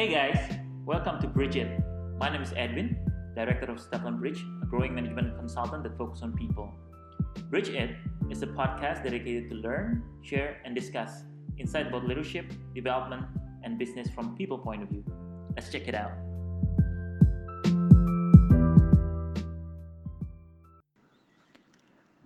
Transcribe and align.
Hey 0.00 0.08
guys, 0.08 0.56
welcome 0.86 1.20
to 1.20 1.26
Bridge 1.28 1.56
It. 1.56 1.78
My 2.16 2.30
name 2.30 2.40
is 2.40 2.54
Edwin, 2.56 2.96
Director 3.36 3.70
of 3.70 3.78
Stefan 3.78 4.18
Bridge, 4.18 4.42
a 4.62 4.64
growing 4.64 4.94
management 4.94 5.36
consultant 5.36 5.82
that 5.82 5.98
focuses 5.98 6.22
on 6.22 6.32
people. 6.32 6.72
Bridge 7.50 7.68
It 7.68 7.96
is 8.30 8.42
a 8.42 8.46
podcast 8.46 9.04
dedicated 9.04 9.50
to 9.50 9.56
learn, 9.56 10.02
share, 10.22 10.56
and 10.64 10.74
discuss 10.74 11.24
insight 11.58 11.88
about 11.88 12.08
leadership, 12.08 12.50
development, 12.74 13.26
and 13.62 13.78
business 13.78 14.08
from 14.08 14.34
people 14.38 14.56
point 14.56 14.82
of 14.82 14.88
view. 14.88 15.04
Let's 15.54 15.70
check 15.70 15.86
it 15.86 15.94
out. 15.94 16.12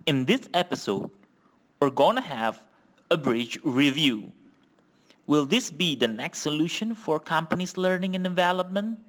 In 0.05 0.23
this 0.23 0.47
episode, 0.53 1.11
we're 1.81 1.89
gonna 1.89 2.21
have 2.21 2.61
a 3.11 3.17
bridge 3.17 3.59
review. 3.65 4.31
Will 5.25 5.49
this 5.49 5.73
be 5.73 5.97
the 5.97 6.07
next 6.07 6.45
solution 6.45 6.93
for 6.93 7.17
companies' 7.19 7.81
learning 7.81 8.13
and 8.13 8.21
development? 8.23 9.01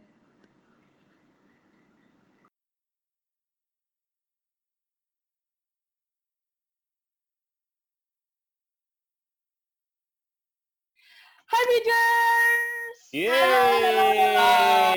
Hai 11.52 11.62
Bridgers! 11.68 12.98
Yay! 13.12 14.96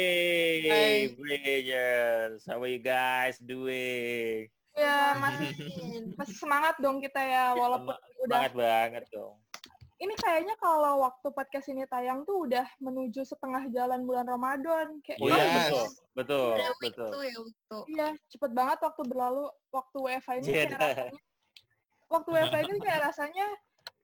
Bridgers, 1.20 2.48
how 2.48 2.64
are 2.64 2.72
you 2.72 2.80
guys 2.80 3.36
doing? 3.44 4.48
Ya 4.72 5.20
masih 5.20 5.52
masih 6.16 6.36
semangat 6.40 6.80
dong 6.80 7.04
kita 7.04 7.20
ya 7.20 7.52
walaupun 7.60 7.92
Sem- 7.92 8.24
udah 8.24 8.40
Semangat 8.40 8.56
banget 8.56 9.04
dong. 9.12 9.36
Ini 10.00 10.16
kayaknya 10.16 10.56
kalau 10.56 11.04
waktu 11.04 11.28
podcast 11.30 11.68
ini 11.68 11.84
tayang 11.86 12.24
tuh 12.24 12.48
udah 12.48 12.64
menuju 12.80 13.22
setengah 13.22 13.68
jalan 13.70 14.04
bulan 14.04 14.24
Ramadan 14.24 15.04
kayak 15.04 15.20
Oh 15.20 15.28
iya, 15.28 15.36
Yes. 15.36 15.52
betul, 15.68 15.86
betul, 16.16 16.50
Udah 16.56 16.72
betul. 16.80 17.10
ya 17.20 17.40
tuh. 17.68 17.84
iya 17.88 18.08
cepet 18.28 18.52
banget 18.52 18.80
waktu 18.80 19.02
berlalu 19.06 19.44
waktu 19.70 19.98
WFA 20.00 20.34
ini 20.36 20.46
kayak 20.46 20.56
Jeda. 20.66 20.78
rasanya 20.80 21.20
waktu 22.08 22.30
WFA 22.32 22.60
ini 22.64 22.78
kayak 22.80 23.02
rasanya 23.06 23.46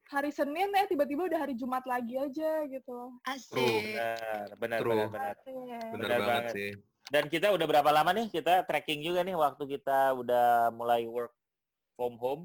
hari 0.06 0.30
Senin 0.30 0.70
ya 0.70 0.84
tiba-tiba 0.86 1.22
udah 1.26 1.40
hari 1.40 1.54
Jumat 1.56 1.82
lagi 1.82 2.14
aja 2.14 2.62
gitu. 2.64 2.98
Asik. 3.24 3.58
Benar, 3.58 4.48
benar, 4.54 4.78
True. 4.78 4.90
benar, 4.94 5.08
benar. 5.10 5.34
Iya. 5.42 5.80
Bener 5.82 5.98
Benar 5.98 6.18
banget 6.20 6.28
banget. 6.28 6.54
sih. 6.54 6.70
Dan 7.06 7.24
kita 7.26 7.50
udah 7.50 7.66
berapa 7.66 7.90
lama 7.90 8.10
nih 8.12 8.26
kita 8.28 8.62
tracking 8.62 9.00
juga 9.00 9.22
nih 9.22 9.34
waktu 9.34 9.62
kita 9.66 10.14
udah 10.14 10.70
mulai 10.70 11.06
work 11.06 11.34
from 11.94 12.14
home. 12.18 12.42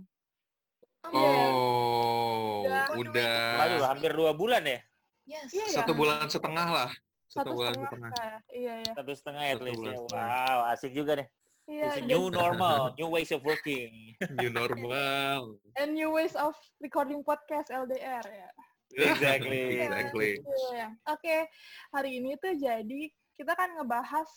Iya. 1.10 1.46
Oh, 1.50 2.62
Udah. 2.62 2.86
udah 2.94 3.34
Aduh, 3.66 3.82
hampir 3.90 4.12
dua 4.14 4.32
bulan 4.38 4.62
ya. 4.62 4.80
Yes. 5.26 5.50
Iya 5.50 5.66
ya. 5.66 5.76
satu 5.82 5.92
bulan 5.98 6.30
setengah 6.30 6.68
lah. 6.70 6.90
Satu 7.26 7.56
bulan 7.56 7.74
setengah. 7.74 8.12
Iya 8.52 8.74
ya. 8.86 8.92
Satu 8.94 9.12
setengah 9.16 9.44
at 9.44 9.58
Satu 9.58 9.66
least 9.66 9.80
bulan 9.82 9.94
ya. 9.94 10.00
setengah. 10.06 10.28
Wow, 10.30 10.60
asik 10.76 10.92
juga 10.94 11.12
nih. 11.18 11.28
Iya. 11.72 11.84
It's 11.88 11.96
a 11.98 12.00
dan- 12.02 12.10
new 12.10 12.24
normal, 12.30 12.80
new 13.00 13.10
ways 13.10 13.32
of 13.32 13.42
working. 13.42 13.92
New 14.38 14.52
normal. 14.54 15.58
and 15.82 15.98
new 15.98 16.14
ways 16.14 16.38
of 16.38 16.54
recording 16.78 17.26
podcast 17.26 17.74
LDR 17.74 18.22
ya. 18.22 18.50
Exactly. 18.94 19.62
exactly. 19.88 20.32
Iya. 20.70 20.94
Oke, 21.10 21.48
hari 21.90 22.22
ini 22.22 22.38
tuh 22.38 22.54
jadi 22.54 23.02
kita 23.40 23.58
kan 23.58 23.74
ngebahas 23.80 24.30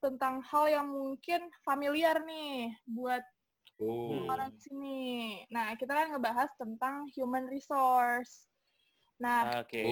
tentang 0.00 0.40
hal 0.44 0.68
yang 0.68 0.86
mungkin 0.88 1.48
familiar 1.64 2.20
nih 2.22 2.72
buat 2.86 3.24
Oh. 3.82 4.22
Hmm. 4.22 4.30
orang 4.30 4.52
sini. 4.62 5.42
Nah, 5.50 5.74
kita 5.74 5.90
kan 5.90 6.14
ngebahas 6.14 6.50
tentang 6.54 7.10
human 7.14 7.50
resource. 7.50 8.46
Nah, 9.18 9.62
Oke. 9.62 9.82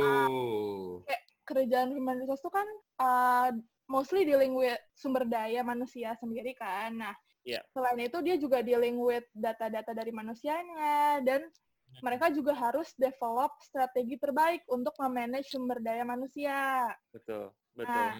Oh. 0.00 1.00
kerjaan 1.48 1.90
human 1.90 2.20
resource 2.22 2.46
tuh 2.46 2.52
kan 2.54 2.68
uh, 3.02 3.50
mostly 3.90 4.22
dealing 4.22 4.54
with 4.54 4.78
sumber 4.94 5.26
daya 5.26 5.64
manusia 5.66 6.14
sendiri 6.20 6.54
kan. 6.54 6.94
Nah, 6.94 7.14
Iya. 7.40 7.64
selain 7.72 8.00
itu 8.04 8.18
dia 8.20 8.36
juga 8.36 8.60
dealing 8.60 9.00
with 9.00 9.24
data-data 9.32 9.96
dari 9.96 10.12
manusianya 10.12 11.24
dan 11.24 11.40
mereka 12.04 12.30
juga 12.30 12.54
harus 12.54 12.92
develop 12.94 13.50
strategi 13.64 14.14
terbaik 14.20 14.62
untuk 14.70 14.94
memanage 15.00 15.50
sumber 15.50 15.82
daya 15.82 16.04
manusia. 16.06 16.86
Betul, 17.10 17.50
betul. 17.74 17.90
Nah, 17.90 18.14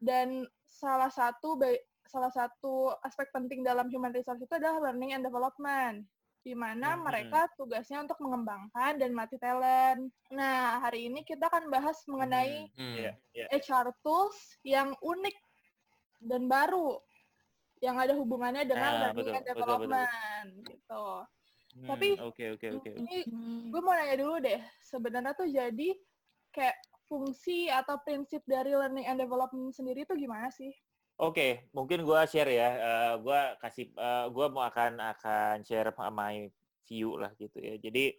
dan 0.00 0.46
salah 0.70 1.12
satu 1.12 1.60
salah 2.04 2.30
satu 2.30 2.90
aspek 3.00 3.30
penting 3.30 3.62
dalam 3.62 3.88
human 3.88 4.10
resource 4.10 4.40
itu 4.40 4.52
adalah 4.52 4.90
learning 4.90 5.14
and 5.14 5.24
development 5.24 6.04
di 6.42 6.58
mana 6.58 6.98
Mhm. 6.98 7.02
mereka 7.06 7.46
tugasnya 7.54 8.02
untuk 8.02 8.18
mengembangkan 8.18 8.98
dan 8.98 9.14
melatih 9.14 9.38
talent. 9.38 10.10
Nah, 10.28 10.82
hari 10.82 11.06
ini 11.06 11.22
kita 11.22 11.46
akan 11.46 11.70
bahas 11.70 12.02
mengenai 12.10 12.66
Hmm. 12.74 12.94
Iya, 12.98 13.12
iya. 13.32 13.46
HR 13.48 13.94
tools 14.02 14.58
yang 14.66 14.90
unik 14.98 15.36
dan 16.18 16.50
baru 16.50 16.98
yang 17.78 17.94
ada 17.94 18.14
hubungannya 18.14 18.66
dengan 18.66 18.90
Ah, 18.90 18.98
learning 19.06 19.22
betul, 19.22 19.34
and 19.34 19.38
betul, 19.38 19.54
betul. 19.54 19.62
development 19.62 20.50
gitu. 20.66 21.06
Hmm, 21.72 21.88
Tapi- 21.88 22.18
oke, 22.20 22.44
oke, 22.58 22.66
oke. 22.74 22.90
oke. 22.90 22.90
Ini 23.00 23.16
Hmm. 23.24 23.70
gue 23.70 23.80
mau 23.80 23.94
nanya 23.94 24.16
dulu 24.18 24.34
deh, 24.38 24.60
sebenarnya 24.82 25.32
tuh 25.32 25.46
jadi 25.46 25.88
kayak 26.50 26.76
fungsi 27.06 27.70
atau 27.70 28.02
prinsip 28.02 28.42
dari 28.44 28.74
learning 28.74 29.06
and 29.06 29.16
development 29.16 29.72
sendiri 29.72 30.02
tuh 30.02 30.18
gimana 30.18 30.50
sih? 30.50 30.74
Oke, 31.22 31.70
mungkin 31.70 32.02
gua 32.02 32.26
share 32.26 32.50
ya. 32.50 32.68
Eh, 32.82 33.14
gua 33.22 33.54
kasih, 33.62 33.94
eh, 33.94 34.26
gua 34.34 34.46
mau 34.50 34.66
akan 34.66 34.98
akan 35.14 35.62
share 35.62 35.94
my 36.10 36.50
view 36.82 37.14
lah 37.14 37.30
gitu 37.38 37.62
ya. 37.62 37.78
Jadi 37.78 38.10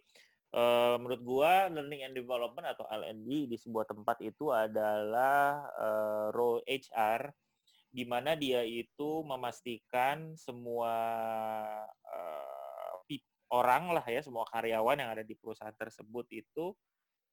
eh, 0.56 0.94
menurut 0.96 1.20
gua 1.20 1.68
learning 1.68 2.00
and 2.08 2.14
development 2.16 2.64
atau 2.64 2.88
L&D 2.88 3.44
di 3.52 3.56
sebuah 3.60 3.84
tempat 3.92 4.24
itu 4.24 4.48
adalah 4.56 5.68
eh, 5.76 6.26
role 6.32 6.64
HR 6.64 7.28
di 7.92 8.08
mana 8.08 8.32
dia 8.40 8.64
itu 8.64 9.20
memastikan 9.22 10.32
semua 10.40 10.92
pip- 13.06 13.28
orang 13.52 13.92
lah 13.92 14.04
ya, 14.08 14.20
semua 14.24 14.48
karyawan 14.48 14.96
yang 14.98 15.10
ada 15.12 15.24
di 15.26 15.36
perusahaan 15.36 15.76
tersebut 15.76 16.26
itu 16.32 16.72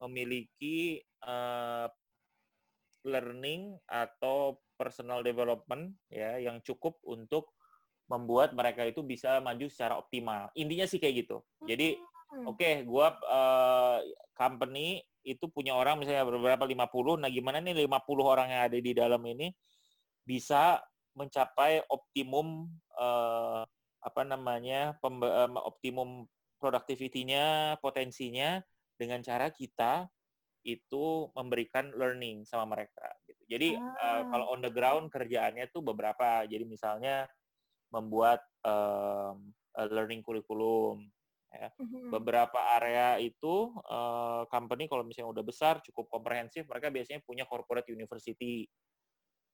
memiliki 0.04 1.00
eh, 1.24 1.88
learning 3.02 3.78
atau 3.90 4.62
personal 4.82 5.22
development 5.22 5.94
ya 6.10 6.42
yang 6.42 6.58
cukup 6.66 6.98
untuk 7.06 7.54
membuat 8.10 8.58
mereka 8.58 8.82
itu 8.90 9.06
bisa 9.06 9.38
maju 9.46 9.70
secara 9.70 10.02
optimal. 10.02 10.50
Intinya 10.58 10.90
sih 10.90 10.98
kayak 10.98 11.30
gitu. 11.30 11.38
Jadi 11.70 12.02
Hmm. 12.32 12.48
oke, 12.48 12.88
gua 12.88 13.12
eh, 13.28 13.98
company 14.40 15.04
itu 15.28 15.52
punya 15.52 15.76
orang 15.76 16.00
misalnya 16.00 16.24
beberapa 16.24 16.64
50. 16.64 17.20
Nah, 17.20 17.28
gimana 17.28 17.60
nih 17.60 17.76
50 17.86 18.24
orang 18.24 18.48
yang 18.50 18.62
ada 18.72 18.80
di 18.80 18.92
dalam 18.96 19.20
ini 19.28 19.52
bisa 20.24 20.80
mencapai 21.12 21.84
optimum 21.92 22.72
eh, 22.96 23.64
apa 24.02 24.22
namanya? 24.24 24.96
em, 25.04 25.54
optimum 25.60 26.24
productivity-nya, 26.58 27.78
potensinya 27.84 28.64
dengan 28.96 29.20
cara 29.22 29.52
kita 29.52 30.08
itu 30.64 31.28
memberikan 31.34 31.90
learning 31.98 32.46
sama 32.48 32.70
mereka. 32.78 33.12
Jadi 33.52 33.76
Ah. 33.76 34.24
kalau 34.32 34.46
on 34.56 34.64
the 34.64 34.72
ground 34.72 35.12
kerjaannya 35.12 35.68
tuh 35.76 35.84
beberapa. 35.84 36.48
Jadi 36.48 36.64
misalnya 36.64 37.28
membuat 37.92 38.40
em, 38.64 39.52
eh, 39.78 39.88
learning 39.92 40.22
kurikulum. 40.24 41.04
Mhm. 41.52 42.08
Beberapa 42.16 42.60
area 42.80 43.20
itu 43.20 43.76
eh, 43.92 44.44
company 44.48 44.88
kalau 44.88 45.04
misalnya 45.04 45.36
udah 45.36 45.44
besar 45.46 45.84
cukup 45.84 46.08
komprehensif, 46.08 46.64
mereka 46.72 46.88
biasanya 46.88 47.20
punya 47.28 47.44
corporate 47.44 47.92
university 47.92 48.68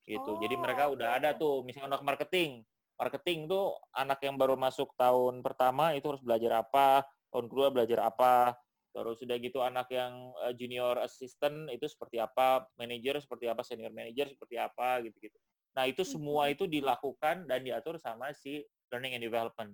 gitu. 0.07 0.31
Jadi 0.39 0.55
mereka 0.55 0.87
Oh, 0.89 0.95
udah 0.95 1.19
ada 1.19 1.35
tuh 1.35 1.65
misalnya 1.67 1.97
anak 1.97 2.03
marketing. 2.05 2.63
Marketing 2.97 3.45
tuh 3.49 3.77
anak 3.93 4.19
yang 4.25 4.35
baru 4.39 4.55
masuk 4.57 4.93
tahun 4.97 5.41
pertama 5.45 5.93
itu 5.93 6.05
harus 6.09 6.23
belajar 6.23 6.63
apa, 6.65 7.05
tahun 7.29 7.45
kedua 7.51 7.69
belajar 7.73 7.99
apa, 8.09 8.57
terus 8.97 9.21
udah 9.21 9.37
gitu 9.37 9.61
anak 9.61 9.93
yang 9.93 10.33
eh, 10.49 10.53
junior 10.57 10.97
assistant 11.05 11.69
itu 11.69 11.85
seperti 11.85 12.17
apa, 12.17 12.65
manager 12.81 13.21
seperti 13.21 13.45
apa, 13.45 13.61
senior 13.61 13.93
manager 13.93 14.25
seperti 14.33 14.57
apa 14.57 15.05
gitu-gitu. 15.05 15.37
Nah, 15.77 15.85
itu 15.85 16.01
semua 16.01 16.49
Mhm. 16.49 16.53
itu 16.57 16.65
dilakukan 16.65 17.45
dan 17.45 17.61
diatur 17.61 18.01
sama 18.01 18.33
si 18.33 18.65
learning 18.89 19.21
and 19.21 19.23
development 19.29 19.71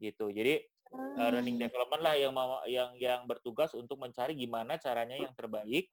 gitu. 0.00 0.32
Jadi 0.32 0.64
uh, 1.20 1.28
learning 1.36 1.60
Hmm. 1.60 1.68
development 1.68 2.02
lah 2.02 2.14
yang 2.16 2.32
yang 2.64 2.90
yang 2.96 3.20
bertugas 3.28 3.76
untuk 3.76 4.00
mencari 4.00 4.32
gimana 4.32 4.80
caranya 4.80 5.20
yang 5.20 5.36
terbaik 5.36 5.92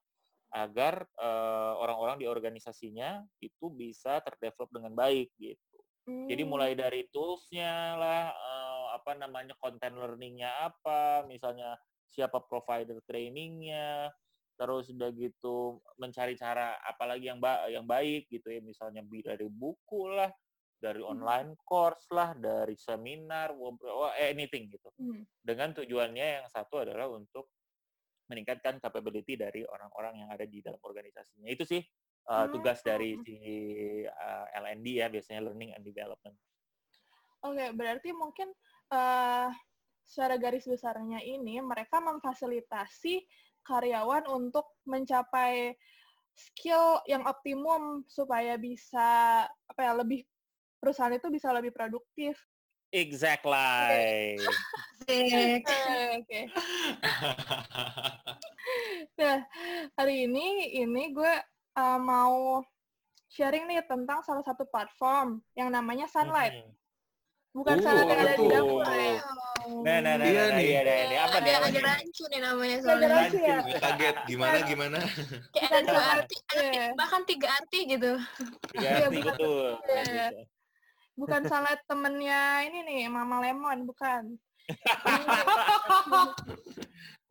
agar 0.51 1.07
uh, 1.19 1.79
orang-orang 1.79 2.23
di 2.23 2.27
organisasinya 2.27 3.23
itu 3.43 3.67
bisa 3.71 4.23
terdevelop 4.23 4.71
dengan 4.71 4.95
baik 4.95 5.31
gitu. 5.39 5.79
Jadi 6.27 6.43
Hmm. 6.43 6.47
mulai 6.47 6.71
dari 6.75 7.07
toolsnya 7.11 7.99
lah, 7.99 8.31
uh, 8.31 8.85
apa 8.95 9.15
namanya 9.19 9.55
konten 9.59 9.95
learningnya 9.99 10.71
apa, 10.71 11.27
misalnya 11.27 11.75
siapa 12.11 12.43
provider 12.43 12.99
trainingnya, 13.07 14.11
terus 14.59 14.91
udah 14.91 15.09
gitu 15.15 15.79
mencari 15.95 16.35
cara 16.35 16.77
apalagi 16.83 17.31
yang 17.31 17.39
ba 17.39 17.65
yang 17.71 17.87
baik 17.87 18.27
gitu 18.27 18.51
ya, 18.51 18.59
misalnya 18.59 19.01
dari 19.01 19.47
buku 19.47 20.11
lah, 20.11 20.29
dari 20.75 20.99
Hmm. 21.01 21.17
online 21.17 21.55
course 21.63 22.11
lah, 22.11 22.35
dari 22.35 22.75
seminar, 22.75 23.55
oh, 23.55 24.11
anything 24.19 24.67
gitu 24.69 24.91
Hmm. 24.99 25.23
dengan 25.39 25.71
tujuannya 25.73 26.43
yang 26.43 26.47
satu 26.51 26.83
adalah 26.83 27.07
untuk 27.09 27.49
meningkatkan 28.29 28.79
capability 28.79 29.35
dari 29.35 29.65
orang-orang 29.67 30.23
yang 30.23 30.29
ada 30.31 30.47
di 30.47 30.63
dalam 30.63 30.79
organisasinya. 30.79 31.51
Itu 31.51 31.67
sih 31.67 31.83
uh, 32.31 32.47
tugas 32.47 32.79
dari 32.79 33.19
si 33.23 33.35
uh, 34.07 34.45
LND 34.55 34.87
ya, 35.03 35.07
biasanya 35.11 35.51
Learning 35.51 35.75
and 35.75 35.83
Development. 35.83 36.37
Oke, 37.41 37.65
berarti 37.73 38.13
mungkin 38.13 38.53
eh 38.93 39.49
secara 40.11 40.35
garis 40.35 40.67
besarnya 40.67 41.23
ini 41.23 41.63
mereka 41.63 42.03
memfasilitasi 42.03 43.23
karyawan 43.63 44.27
untuk 44.27 44.75
mencapai 44.83 45.71
skill 46.35 46.99
yang 47.07 47.23
optimum 47.23 48.03
supaya 48.11 48.59
bisa 48.59 49.47
apa 49.47 49.79
ya 49.79 49.95
lebih 49.95 50.27
perusahaan 50.83 51.15
itu 51.15 51.31
bisa 51.31 51.55
lebih 51.55 51.71
produktif. 51.71 52.35
Exactly. 52.91 54.35
Oke, 55.07 55.63
Oke. 56.19 56.39
Nah, 59.21 59.45
hari 59.97 60.25
ini 60.25 60.73
ini 60.81 61.13
gue 61.13 61.33
eh, 61.77 61.99
mau 62.01 62.61
sharing 63.29 63.69
nih 63.69 63.85
tentang 63.85 64.25
salah 64.25 64.41
satu 64.41 64.65
platform 64.65 65.39
yang 65.53 65.69
namanya 65.69 66.09
Sunlight. 66.09 66.57
Mhm. 66.57 66.80
Bukan 67.51 67.75
Oh, 67.77 67.83
Sunlight 67.83 68.07
yang 68.07 68.21
ada 68.21 68.33
di 68.33 68.45
dapur 68.47 68.85
ya. 68.87 69.15
Nah, 69.61 69.97
nah, 69.99 70.13
nah, 70.15 70.25
Iya 70.25 70.41
nah, 70.41 70.47
nah, 70.47 70.57
nih. 70.57 70.65
iya, 70.65 70.79
nah, 70.81 70.97
ini 70.97 71.15
apa 71.15 71.35
ada 71.35 71.43
nih? 71.43 71.53
ada 71.61 71.81
rancu 71.85 72.23
nih 72.25 72.39
namanya 72.39 72.75
Ada 72.75 72.83
soalnya. 72.83 73.07
rancu 73.09 73.37
ya? 73.37 73.57
Gue 73.61 73.77
kaget 73.77 74.17
gimana 74.25 74.57
gimana. 74.63 74.99
Kayak 75.51 75.67
ada 75.69 75.79
dua 75.85 76.03
arti, 76.11 76.35
ada 76.41 76.61
Iya. 76.63 76.85
bahkan 76.93 77.21
tiga 77.23 77.47
arti 77.51 77.79
gitu. 77.85 78.11
Tiga 78.71 78.81
Iya, 78.81 78.95
arti, 79.01 79.15
bukan. 79.15 79.35
betul. 79.35 79.69
Iya. 79.85 80.27
Bukan 81.13 81.41
Sunlight 81.45 81.81
temennya 81.85 82.41
ini 82.65 82.79
nih, 82.81 83.01
Mama 83.07 83.37
Lemon, 83.39 83.79
bukan. 83.85 84.23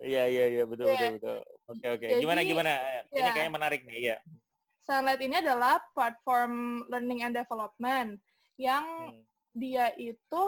Iya, 0.00 0.22
iya, 0.26 0.44
iya, 0.50 0.64
betul, 0.64 0.86
betul, 0.86 1.12
betul. 1.16 1.38
Oke, 1.66 1.86
oke. 1.90 2.06
Gimana, 2.18 2.40
gimana? 2.40 2.72
Ini 3.06 3.20
ya. 3.20 3.32
kayaknya 3.32 3.52
menarik 3.52 3.80
nih, 3.84 3.98
ya. 4.06 4.16
Sunlight 4.80 5.20
ini 5.20 5.36
adalah 5.36 5.76
platform 5.92 6.52
learning 6.88 7.20
and 7.22 7.34
development 7.34 8.16
yang 8.56 8.84
Hmm. 9.08 9.28
Dia 9.60 9.92
itu 9.94 10.42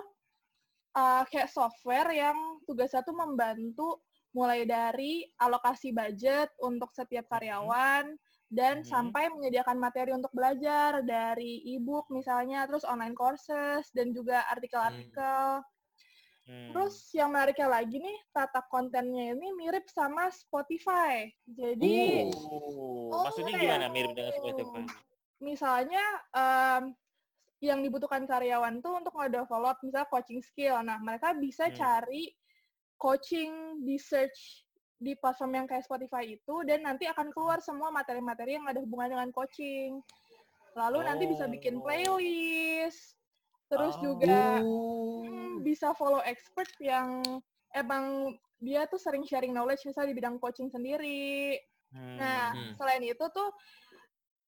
uh, 0.92 1.22
kayak 1.28 1.52
software 1.52 2.08
yang 2.10 2.34
tugasnya 2.64 3.04
tuh 3.04 3.12
membantu 3.12 4.00
mulai 4.32 4.64
dari 4.64 5.28
alokasi 5.36 5.92
budget 5.92 6.48
untuk 6.58 6.88
setiap 6.96 7.28
karyawan 7.28 8.16
dan 8.48 8.80
Mhm. 8.80 8.88
sampai 8.88 9.28
menyediakan 9.28 9.76
materi 9.76 10.12
untuk 10.12 10.32
belajar 10.32 11.04
dari 11.04 11.60
e-book 11.68 12.08
misalnya, 12.08 12.64
terus 12.64 12.84
online 12.84 13.12
courses 13.12 13.92
dan 13.92 14.12
juga 14.12 14.44
artikel-artikel. 14.48 15.60
Hmm. 16.42 16.68
Terus 16.68 17.12
yang 17.14 17.30
menariknya 17.30 17.68
lagi 17.70 17.96
nih, 17.96 18.18
tata 18.34 18.60
kontennya 18.66 19.32
ini 19.32 19.52
mirip 19.54 19.86
sama 19.88 20.26
Spotify. 20.28 21.28
Jadi 21.46 22.28
Oh, 22.34 23.14
Oh, 23.14 23.22
maksudnya 23.24 23.52
ya? 23.52 23.60
gimana 23.62 23.86
mirip 23.88 24.12
dengan 24.12 24.32
Spotify? 24.34 24.82
misalnya 25.38 26.04
em, 26.32 26.82
yang 27.62 27.78
dibutuhkan 27.78 28.26
karyawan 28.26 28.82
tuh 28.82 28.98
untuk 28.98 29.14
nge-develop 29.14 29.78
misalnya 29.86 30.10
coaching 30.10 30.42
skill. 30.42 30.82
Nah, 30.82 30.98
mereka 30.98 31.30
bisa 31.38 31.70
Hmm. 31.70 31.78
cari 31.78 32.34
coaching 32.98 33.82
di 33.86 33.96
search 34.02 34.66
di 34.98 35.14
platform 35.14 35.62
yang 35.62 35.66
kayak 35.66 35.86
Spotify 35.86 36.22
itu 36.26 36.62
dan 36.66 36.82
nanti 36.86 37.06
akan 37.06 37.30
keluar 37.30 37.58
semua 37.62 37.90
materi-materi 37.90 38.58
yang 38.58 38.66
ada 38.66 38.82
hubungan 38.82 39.14
dengan 39.14 39.30
coaching. 39.30 40.02
Lalu 40.74 40.98
nanti 41.06 41.24
bisa 41.30 41.46
bikin 41.46 41.78
Oh. 41.78 41.86
playlist. 41.86 43.14
Terus 43.70 43.94
Oh. 43.98 44.02
juga 44.10 44.62
hmm, 45.22 45.62
bisa 45.62 45.94
follow 45.94 46.22
expert 46.22 46.70
yang 46.82 47.22
emang 47.74 48.34
dia 48.58 48.86
tuh 48.86 48.98
sering 48.98 49.26
sharing 49.26 49.54
knowledge 49.54 49.86
misalnya 49.86 50.14
di 50.14 50.18
bidang 50.18 50.38
coaching 50.42 50.70
sendiri. 50.70 51.58
Nah, 52.18 52.54
Hmm. 52.54 52.74
selain 52.78 53.02
itu 53.06 53.26
tuh 53.34 53.48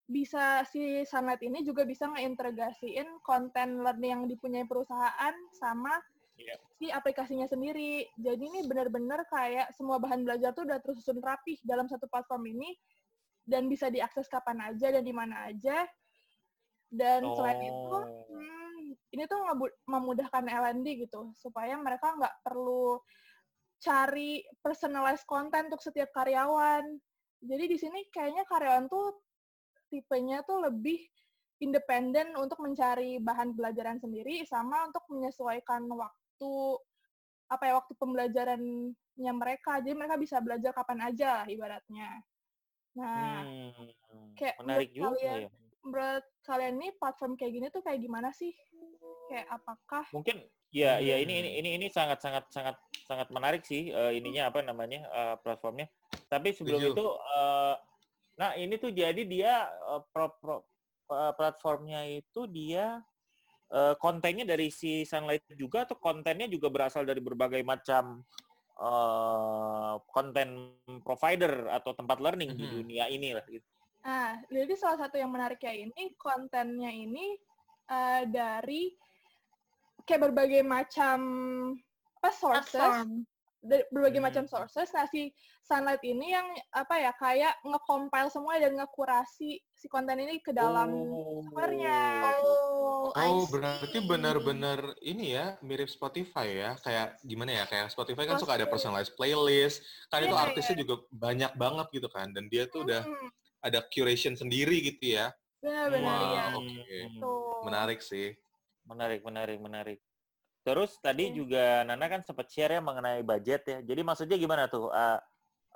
bisa 0.04 0.62
si 0.68 1.00
Sunlight 1.08 1.40
ini 1.40 1.64
juga 1.64 1.88
bisa 1.88 2.04
ngeintegrasiin 2.12 3.24
konten 3.24 3.80
learning 3.80 4.12
yang 4.12 4.24
dipunyai 4.28 4.68
perusahaan 4.68 5.34
sama 5.56 5.96
Iya. 6.34 6.58
si 6.76 6.90
aplikasinya 6.90 7.46
sendiri. 7.46 8.10
Jadi 8.18 8.42
ini 8.42 8.60
benar-benar 8.66 9.22
kayak 9.30 9.70
semua 9.78 10.02
bahan 10.02 10.26
belajar 10.26 10.50
tuh 10.50 10.66
udah 10.66 10.82
tersusun 10.82 11.22
rapih 11.22 11.56
dalam 11.62 11.86
satu 11.86 12.10
platform 12.10 12.50
ini 12.50 12.74
dan 13.46 13.70
bisa 13.70 13.86
diakses 13.86 14.26
kapan 14.26 14.58
aja 14.66 14.90
dan 14.90 15.06
di 15.06 15.14
mana 15.14 15.46
aja. 15.46 15.86
Dan 16.90 17.22
selain 17.38 17.58
itu, 17.62 17.86
Oh. 17.86 18.02
hmm, 18.34 18.98
ini 19.14 19.24
tuh 19.30 19.40
memudahkan 19.86 20.42
L&D 20.42 21.06
gitu 21.06 21.30
supaya 21.38 21.78
mereka 21.78 22.18
nggak 22.18 22.34
perlu 22.42 22.98
cari 23.78 24.42
personalized 24.58 25.26
content 25.30 25.70
untuk 25.70 25.86
setiap 25.86 26.10
karyawan. 26.10 26.82
Jadi 27.46 27.64
di 27.70 27.78
sini 27.78 28.10
kayaknya 28.10 28.42
karyawan 28.42 28.90
tuh 28.90 29.22
tipenya 29.94 30.42
tuh 30.42 30.58
lebih 30.58 30.98
independen 31.62 32.34
untuk 32.34 32.58
mencari 32.58 33.22
bahan 33.22 33.54
pembelajaran 33.54 34.02
sendiri 34.02 34.42
sama 34.42 34.90
untuk 34.90 35.06
menyesuaikan 35.06 35.86
waktu 35.86 36.52
apa 37.46 37.62
ya 37.62 37.72
waktu 37.78 37.94
pembelajarannya 37.94 39.32
mereka. 39.32 39.78
Jadi 39.78 39.94
mereka 39.94 40.18
bisa 40.18 40.42
belajar 40.42 40.74
kapan 40.74 41.14
aja 41.14 41.28
lah 41.40 41.46
ibaratnya. 41.46 42.10
Nah, 42.98 43.46
Hmm, 43.46 43.90
kayak 44.34 44.54
menarik 44.58 44.90
menurut 44.90 44.90
juga 44.90 45.06
kalian- 45.14 45.42
ya. 45.46 45.48
menurut 45.84 46.26
kalian 46.42 46.74
nih 46.80 46.90
platform 46.98 47.32
kayak 47.38 47.52
gini 47.54 47.66
tuh 47.70 47.82
kayak 47.86 48.00
gimana 48.02 48.28
sih? 48.34 48.50
Kayak 49.30 49.46
apakah 49.52 50.04
Mungkin 50.10 50.42
ya 50.74 50.98
ya 50.98 51.22
ini 51.22 51.30
Hmm. 51.30 51.42
ini 51.46 51.50
ini 51.62 51.70
ini 51.78 51.86
sangat 51.86 52.18
sangat 52.18 52.50
sangat 52.50 52.76
sangat 53.06 53.28
menarik 53.30 53.62
sih 53.62 53.94
eh, 53.94 54.12
ininya 54.18 54.50
apa 54.50 54.58
namanya 54.60 55.06
eh, 55.06 55.36
platformnya. 55.38 55.86
Tapi 56.26 56.50
sebelum 56.50 56.82
Setuju. 56.82 56.94
itu 56.98 57.06
eh, 57.14 57.74
nah 58.34 58.58
ini 58.58 58.74
tuh 58.82 58.90
jadi 58.90 59.22
dia 59.22 59.70
eh, 59.70 60.02
pro- 60.10 60.36
pro- 60.42 60.66
eh, 61.10 61.32
platformnya 61.38 62.02
itu 62.10 62.50
dia 62.50 62.98
eh, 63.70 63.94
kontennya 63.98 64.42
dari 64.42 64.68
si 64.74 65.06
Sunlight 65.06 65.46
juga 65.54 65.86
atau 65.86 65.94
kontennya 65.98 66.50
juga 66.50 66.66
berasal 66.70 67.06
dari 67.06 67.22
berbagai 67.22 67.62
macam 67.62 68.26
eh, 68.74 69.94
konten 70.10 70.74
provider 71.06 71.70
atau 71.70 71.94
tempat 71.94 72.18
learning 72.18 72.58
di 72.58 72.66
Mhm. 72.66 72.74
dunia 72.74 73.04
ini 73.06 73.30
lah 73.34 73.46
gitu. 73.46 73.66
Nah, 74.04 74.36
jadi 74.52 74.74
salah 74.76 75.00
satu 75.08 75.16
yang 75.16 75.32
menariknya 75.32 75.88
ini 75.88 76.12
kontennya 76.18 76.90
ini 76.92 77.38
eh, 77.88 78.22
dari 78.28 78.92
kayak 80.04 80.28
berbagai 80.28 80.60
macam 80.60 81.18
apa 82.20 82.30
sources, 82.32 82.72
Platform. 82.76 83.24
Dari 83.64 83.82
berbagai 83.88 84.20
Hmm. 84.20 84.28
macam 84.28 84.44
sources. 84.44 84.92
Nah, 84.92 85.08
si 85.08 85.32
Sunlight 85.64 86.04
ini 86.04 86.36
yang 86.36 86.44
apa 86.70 87.00
ya 87.00 87.12
kayak 87.16 87.56
nge-compile 87.64 88.28
semua 88.28 88.60
dan 88.60 88.76
nge-kurasi 88.76 89.56
si 89.72 89.86
konten 89.88 90.20
ini 90.20 90.38
ke 90.44 90.52
dalam 90.52 90.92
softwarenya. 90.92 91.96
Oh, 92.44 93.08
I 93.16 93.24
Oh, 93.32 93.44
berarti 93.48 93.98
benar-benar 94.04 95.00
ini 95.00 95.32
ya, 95.32 95.56
mirip 95.64 95.88
Spotify 95.88 96.46
ya. 96.60 96.70
Kayak 96.84 97.16
gimana 97.24 97.50
ya? 97.56 97.64
Kayak 97.64 97.88
Spotify 97.96 98.24
kan 98.28 98.36
suka 98.36 98.60
ada 98.60 98.68
personalized 98.68 99.16
playlist. 99.16 99.80
Kan 100.12 100.28
itu 100.28 100.36
Iya, 100.36 100.44
artisnya 100.44 100.76
juga 100.84 100.94
banyak 101.08 101.52
banget 101.56 101.86
gitu 101.96 102.08
kan. 102.12 102.28
Dan 102.36 102.52
dia 102.52 102.68
tuh 102.68 102.84
udah 102.84 103.00
Hmm, 103.00 103.28
ada 103.64 103.80
curation 103.88 104.36
sendiri 104.36 104.84
gitu 104.84 105.16
ya. 105.16 105.32
benar-benar 105.64 106.20
Wow, 106.20 106.36
ya. 106.36 106.44
oke. 106.60 106.96
Tuh. 107.16 107.40
Menarik 107.64 108.00
sih. 108.04 108.36
Menarik, 108.84 109.20
menarik, 109.24 109.58
menarik. 109.64 109.98
Terus 110.64 110.96
tadi 110.98 111.28
Hmm. 111.28 111.36
juga 111.44 111.84
Nana 111.84 112.08
kan 112.08 112.24
sempat 112.24 112.48
share 112.48 112.72
ya 112.72 112.80
mengenai 112.80 113.20
budget 113.20 113.62
ya. 113.68 113.78
Jadi 113.84 114.00
maksudnya 114.00 114.40
gimana 114.40 114.64
tuh 114.64 114.88
uh, 114.88 115.20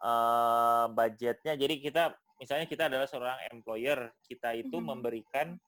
uh, 0.00 0.88
budgetnya? 0.88 1.54
Jadi 1.60 1.74
kita 1.84 2.16
misalnya 2.40 2.64
kita 2.64 2.88
adalah 2.88 3.04
seorang 3.04 3.36
employer, 3.52 4.08
kita 4.24 4.56
itu 4.56 4.80
Mhm. 4.80 4.86
memberikan 4.88 5.60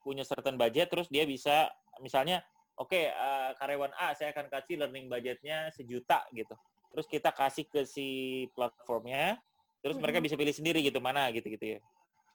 punya 0.00 0.24
certain 0.24 0.56
budget, 0.56 0.88
terus 0.88 1.06
dia 1.12 1.22
bisa 1.28 1.68
misalnya, 2.00 2.40
oke 2.74 2.96
uh, 2.96 3.52
karyawan 3.60 3.92
A 3.94 4.16
saya 4.16 4.32
akan 4.32 4.48
kasih 4.48 4.80
learning 4.80 5.06
budgetnya 5.06 5.68
sejuta 5.70 6.24
gitu. 6.32 6.56
Terus 6.96 7.06
kita 7.06 7.30
kasih 7.30 7.68
ke 7.68 7.84
si 7.84 8.08
platformnya, 8.56 9.36
terus 9.84 10.00
mereka 10.00 10.18
Mhm. 10.18 10.24
bisa 10.26 10.34
pilih 10.40 10.54
sendiri 10.56 10.80
gitu 10.80 10.96
mana 10.98 11.28
gitu-gitu 11.28 11.76
ya. 11.76 11.80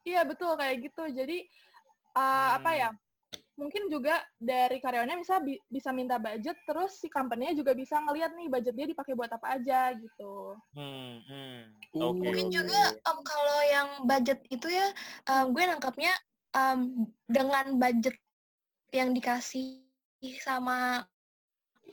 Iya 0.06 0.22
betul 0.24 0.54
kayak 0.56 0.86
gitu. 0.86 1.04
Jadi 1.12 1.50
uh, 2.14 2.62
apa 2.62 2.72
Hmm. 2.72 2.80
ya? 2.80 2.90
Mungkin 3.58 3.90
juga 3.90 4.22
dari 4.38 4.78
karyawannya 4.78 5.18
bisa 5.18 5.42
bi- 5.42 5.62
bisa 5.66 5.90
minta 5.90 6.22
budget, 6.22 6.56
terus 6.70 7.02
si 7.02 7.10
company-nya 7.10 7.58
juga 7.58 7.74
bisa 7.74 7.98
ngelihat 8.06 8.38
nih 8.38 8.48
budget 8.54 8.74
dia 8.78 8.88
dipakai 8.88 9.18
buat 9.18 9.34
apa 9.34 9.58
aja 9.58 9.92
gitu. 9.98 10.54
Hmm, 10.78 11.26
hmm. 11.26 11.60
Uh. 11.98 12.14
Oke. 12.14 12.22
Mungkin 12.22 12.48
juga 12.54 12.82
em, 13.02 13.18
kalau 13.26 13.60
yang 13.66 13.90
budget 14.06 14.40
itu 14.54 14.68
ya, 14.70 14.88
em, 15.26 15.46
gue 15.58 15.64
nangkapnya 15.66 16.14
em, 16.54 17.10
dengan 17.26 17.66
budget 17.82 18.16
yang 18.94 19.12
dikasih 19.18 19.90
sama 20.46 21.10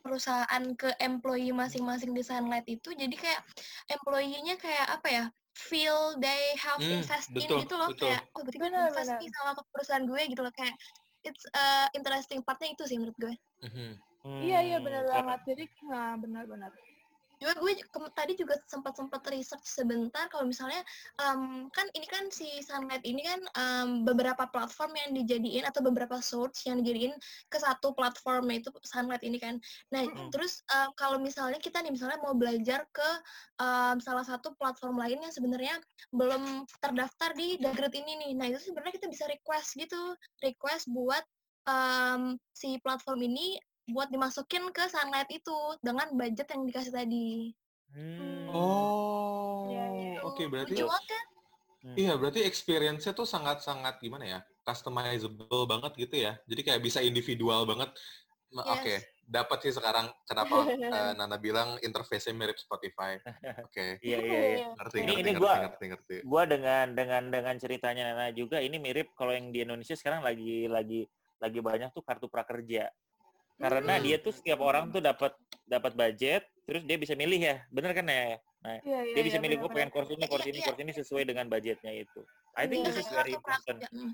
perusahaan 0.04 0.64
ke 0.76 0.92
employee 1.00 1.54
masing-masing 1.56 2.12
di 2.12 2.20
Sunlight 2.20 2.68
itu, 2.68 2.92
jadi 2.92 3.14
kayak 3.16 3.40
employee-nya 3.88 4.60
kayak 4.60 4.86
apa 5.00 5.08
ya, 5.08 5.24
feel 5.56 6.18
they 6.20 6.52
have 6.60 6.76
Hmm, 6.76 7.00
invest 7.00 7.32
betul, 7.32 7.56
in 7.56 7.64
gitu 7.64 7.74
loh, 7.80 7.88
betul. 7.88 8.08
kayak 8.12 8.20
oh 8.36 8.42
berarti 8.44 8.58
gue 8.60 8.68
invest 8.68 9.12
sama 9.32 9.50
perusahaan 9.72 10.04
gue 10.04 10.22
gitu 10.28 10.42
loh, 10.44 10.52
kayak 10.52 10.76
it's 11.24 11.44
uh, 11.50 11.88
interesting 11.92 12.40
partnya 12.40 12.72
itu 12.72 12.84
sih 12.84 12.96
menurut 12.96 13.16
gue. 13.18 13.34
Mhm. 13.64 13.90
Iya 14.24 14.58
iya 14.62 14.76
Hmm, 14.78 14.84
benar 14.84 15.02
karena- 15.02 15.14
banget. 15.36 15.40
Jadi 15.44 15.64
nah 15.84 16.12
benar-benar. 16.16 16.72
Juga 17.40 17.54
gue 17.60 17.72
tadi 18.14 18.32
juga 18.38 18.54
sempat 18.70 18.96
sempat 18.96 19.22
research 19.28 19.66
sebentar 19.66 20.26
kalau 20.32 20.48
misalnya 20.48 20.80
em, 21.20 21.66
kan 21.70 21.86
ini 21.92 22.06
kan 22.08 22.30
si 22.30 22.48
Sunlight 22.64 23.02
ini 23.04 23.20
kan 23.22 23.40
em, 23.56 23.88
beberapa 24.06 24.46
platform 24.48 24.94
yang 24.94 25.10
dijadiin 25.12 25.64
atau 25.66 25.82
beberapa 25.84 26.18
source 26.22 26.64
yang 26.68 26.80
dijadiin 26.80 27.14
ke 27.50 27.58
satu 27.58 27.92
platform 27.92 28.48
yaitu 28.54 28.70
Sunlight 28.86 29.22
ini 29.26 29.36
kan. 29.36 29.58
Nah 29.92 30.04
Mm. 30.04 30.30
terus 30.30 30.62
em, 30.70 30.90
kalau 30.94 31.18
misalnya 31.18 31.58
kita 31.58 31.80
nih 31.80 31.90
misalnya 31.90 32.20
mau 32.22 32.36
belajar 32.36 32.86
ke 32.92 33.08
em, 33.58 33.96
salah 33.98 34.22
satu 34.22 34.54
platform 34.54 35.00
lain 35.00 35.18
yang 35.24 35.32
sebenarnya 35.34 35.74
belum 36.14 36.68
terdaftar 36.78 37.34
di 37.34 37.58
Dagret 37.58 37.94
ini 37.96 38.12
nih. 38.20 38.32
Nah 38.38 38.46
itu 38.52 38.60
sebenarnya 38.70 38.94
kita 39.00 39.08
bisa 39.10 39.24
request 39.26 39.74
gitu, 39.74 40.14
request 40.44 40.86
buat 40.92 41.24
em, 41.66 42.36
si 42.52 42.76
platform 42.84 43.24
ini 43.26 43.58
buat 43.86 44.08
dimasukin 44.08 44.72
ke 44.72 44.88
Sunlight 44.88 45.28
itu 45.28 45.52
dengan 45.80 46.08
budget 46.10 46.48
yang 46.48 46.64
dikasih 46.64 46.92
tadi. 46.92 47.52
Hmm. 47.92 48.48
Oh, 48.48 49.68
Iya, 49.68 49.84
iya. 49.92 50.18
oke 50.22 50.42
berarti 50.48 50.74
Lucu 50.74 50.88
banget 50.88 51.04
kan? 51.06 51.24
Hmm. 51.84 51.96
iya 52.00 52.12
berarti 52.16 52.40
experience-nya 52.42 53.12
tuh 53.12 53.28
sangat-sangat 53.28 54.00
gimana 54.00 54.24
ya? 54.24 54.40
Customizable 54.64 55.68
banget 55.68 55.92
gitu 56.00 56.16
ya. 56.16 56.32
Jadi 56.48 56.60
kayak 56.64 56.80
bisa 56.80 57.04
individual 57.04 57.68
banget. 57.68 57.92
Yes. 58.54 58.70
Oke, 58.70 58.94
dapat 59.26 59.58
sih 59.60 59.74
sekarang 59.74 60.06
kenapa 60.24 60.54
eh, 60.70 61.12
Nana 61.12 61.36
bilang 61.36 61.74
interface-nya 61.82 62.32
mirip 62.32 62.56
Spotify. 62.56 63.18
Oke, 63.60 63.98
Iya 64.06 64.16
iya 64.16 64.40
iya. 64.40 64.66
ngerti, 64.78 64.96
Ini- 64.96 65.04
ngerti, 65.04 65.20
ini 65.20 65.30
ngerti, 65.34 65.42
gua- 65.42 65.60
ngerti, 65.60 65.84
ngerti. 65.92 66.16
Gua 66.24 66.42
dengan 66.46 66.86
dengan 66.94 67.22
dengan 67.28 67.54
ceritanya 67.58 68.02
Nana 68.14 68.30
juga 68.32 68.62
ini 68.62 68.78
mirip 68.78 69.12
kalau 69.12 69.34
yang 69.34 69.50
di 69.50 69.60
Indonesia 69.60 69.92
sekarang 69.92 70.24
lagi 70.24 70.70
lagi 70.70 71.04
lagi 71.36 71.58
banyak 71.60 71.90
tuh 71.92 72.00
kartu 72.00 72.30
prakerja. 72.30 72.88
Karena 73.54 73.94
Hmm. 73.96 74.04
dia 74.04 74.16
tuh 74.18 74.32
setiap 74.34 74.60
orang 74.60 74.90
tuh 74.90 74.98
dapat 74.98 75.32
dapat 75.64 75.92
budget, 75.94 76.42
terus 76.66 76.82
dia 76.84 76.98
bisa 77.00 77.14
milih 77.14 77.40
ya, 77.40 77.56
bener 77.72 77.94
kan 77.94 78.04
ya? 78.04 78.36
Nah, 78.64 78.80
Iya, 78.80 79.00
iya, 79.04 79.14
dia 79.14 79.22
bisa 79.24 79.36
iya, 79.36 79.44
milih 79.44 79.56
gue 79.60 79.68
benar-benar. 79.68 79.76
pengen 79.76 79.90
course 79.92 80.10
ini, 80.12 80.24
course 80.24 80.48
ini, 80.48 80.58
Iya, 80.60 80.66
course 80.68 80.80
ini 80.80 80.92
sesuai 80.92 81.24
dengan 81.24 81.46
budgetnya 81.48 81.92
itu. 81.94 82.20
I 82.54 82.64
think 82.64 82.84
Iya, 82.84 82.88
this 82.90 82.98
is 83.00 83.08
iya. 83.08 83.16
very 83.16 83.32
important. 83.32 83.78
mm, 83.92 84.12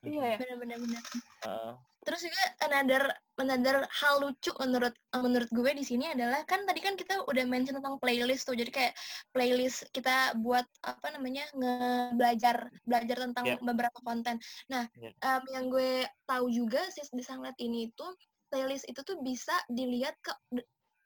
Iya 0.00 0.24
ya. 0.24 0.36
Bener-bener. 0.40 0.76
bener. 0.80 1.02
Heeh. 1.44 1.72
Terus 2.00 2.20
juga 2.24 2.42
another 2.64 3.02
another 3.36 3.84
hal 3.92 4.24
lucu 4.24 4.48
menurut 4.56 4.96
menurut 5.12 5.50
gue 5.52 5.70
di 5.76 5.84
sini 5.84 6.08
adalah 6.08 6.40
kan 6.48 6.64
tadi 6.64 6.80
kan 6.80 6.96
kita 6.96 7.28
udah 7.28 7.44
mention 7.44 7.76
tentang 7.76 8.00
playlist 8.00 8.48
tuh. 8.48 8.56
Jadi 8.56 8.72
kayak 8.72 8.96
playlist 9.36 9.84
kita 9.92 10.32
buat 10.40 10.64
apa 10.80 11.12
namanya 11.12 11.44
ngebelajar 11.52 12.72
belajar 12.88 13.16
tentang 13.28 13.44
Yeah. 13.44 13.60
beberapa 13.60 13.98
konten. 14.00 14.40
Nah, 14.72 14.88
Yeah. 14.96 15.12
em, 15.20 15.44
yang 15.52 15.64
gue 15.68 16.08
tahu 16.24 16.48
juga 16.48 16.80
sih 16.88 17.04
di 17.12 17.20
Sanglet 17.20 17.56
ini 17.60 17.92
itu 17.92 18.06
playlist 18.50 18.84
itu 18.84 19.00
tuh 19.00 19.22
bisa 19.22 19.54
dilihat 19.70 20.18
ke 20.20 20.34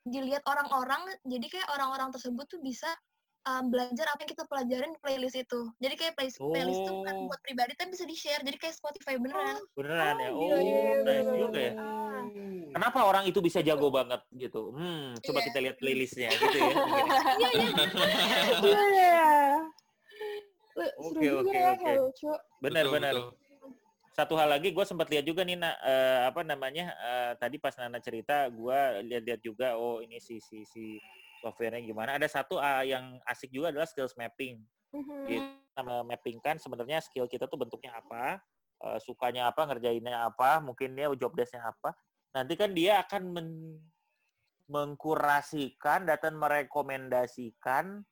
dilihat 0.05 0.43
orang-orang. 0.45 1.01
Jadi 1.23 1.47
kayak 1.49 1.69
orang-orang 1.71 2.09
tersebut 2.11 2.45
tuh 2.49 2.61
bisa 2.61 2.89
em, 3.45 3.69
belajar 3.69 4.09
apa 4.09 4.25
yang 4.25 4.31
kita 4.33 4.45
pelajarin 4.49 4.91
di 4.93 5.01
playlist 5.01 5.37
itu. 5.37 5.61
Jadi 5.77 5.95
kayak 5.95 6.13
playlist, 6.17 6.41
playlist 6.41 6.81
itu 6.81 6.93
bukan 6.93 7.15
Oh. 7.15 7.29
buat 7.29 7.41
pribadi 7.45 7.73
tapi 7.77 7.93
bisa 7.93 8.05
di-share. 8.05 8.41
Jadi 8.41 8.57
kayak 8.57 8.75
Spotify 8.75 9.21
beneran. 9.21 9.61
Beneran 9.77 10.17
ya? 10.19 10.29
Oh, 10.33 10.41
Oh, 10.41 10.41
iya, 10.41 10.57
iya, 10.59 10.81
iya, 10.81 10.95
nice 11.05 11.33
juga 11.39 11.61
ya. 11.61 11.73
Ah. 11.77 12.25
Kenapa 12.75 12.99
orang 13.07 13.25
itu 13.29 13.39
bisa 13.39 13.63
jago 13.63 13.87
banget 13.89 14.19
gitu? 14.35 14.73
Hmm, 14.75 15.15
coba 15.21 15.39
Iya. 15.39 15.47
kita 15.47 15.59
lihat 15.63 15.77
playlistnya 15.79 16.29
gitu 16.33 16.59
ya. 16.59 16.75
Iya, 16.75 17.49
iya. 17.55 17.69
Iya 18.65 18.83
iya. 18.91 19.23
Oke, 20.99 21.27
oke, 21.31 21.55
ya, 21.55 21.71
oke. 21.71 21.93
Benar, 22.59 22.85
Betul, 22.85 22.95
benar. 22.99 23.15
Satu 24.15 24.39
hal 24.39 24.47
lagi, 24.47 24.71
gue 24.71 24.85
sempat 24.87 25.11
lihat 25.11 25.27
juga 25.27 25.43
nih, 25.43 25.59
nak, 25.59 25.75
eh, 25.83 26.21
apa 26.31 26.47
namanya? 26.47 26.95
eh, 26.95 27.33
tadi 27.35 27.59
pas 27.59 27.75
Nana 27.75 27.99
cerita, 27.99 28.47
gue 28.47 28.79
lihat-lihat 29.11 29.41
juga, 29.43 29.75
oh 29.75 29.99
ini 29.99 30.23
si 30.23 30.39
si 30.39 30.63
si 30.63 31.03
softwarenya 31.43 31.83
gimana. 31.83 32.15
Ada 32.15 32.31
satu 32.31 32.63
ah, 32.63 32.87
yang 32.87 33.19
asik 33.27 33.51
juga 33.51 33.75
adalah 33.75 33.91
skills 33.91 34.15
mapping. 34.15 34.63
Mhm. 34.95 35.19
Gitu. 35.27 35.83
Mapping 35.83 36.39
kan 36.39 36.63
sebenarnya 36.63 37.03
skill 37.03 37.27
kita 37.27 37.51
tuh 37.51 37.59
bentuknya 37.59 37.99
apa, 37.99 38.39
eh, 38.87 38.99
sukanya 39.03 39.51
apa, 39.51 39.67
ngerjainnya 39.67 40.31
apa, 40.31 40.63
mungkin 40.63 40.95
dia 40.95 41.11
job 41.19 41.35
desk-nya 41.35 41.67
apa. 41.67 41.99
Nanti 42.39 42.55
kan 42.55 42.71
dia 42.71 43.03
akan 43.03 43.23
men- 43.35 43.83
mengkurasikan 44.71 46.07
dan 46.07 46.39
merekomendasikan 46.39 48.07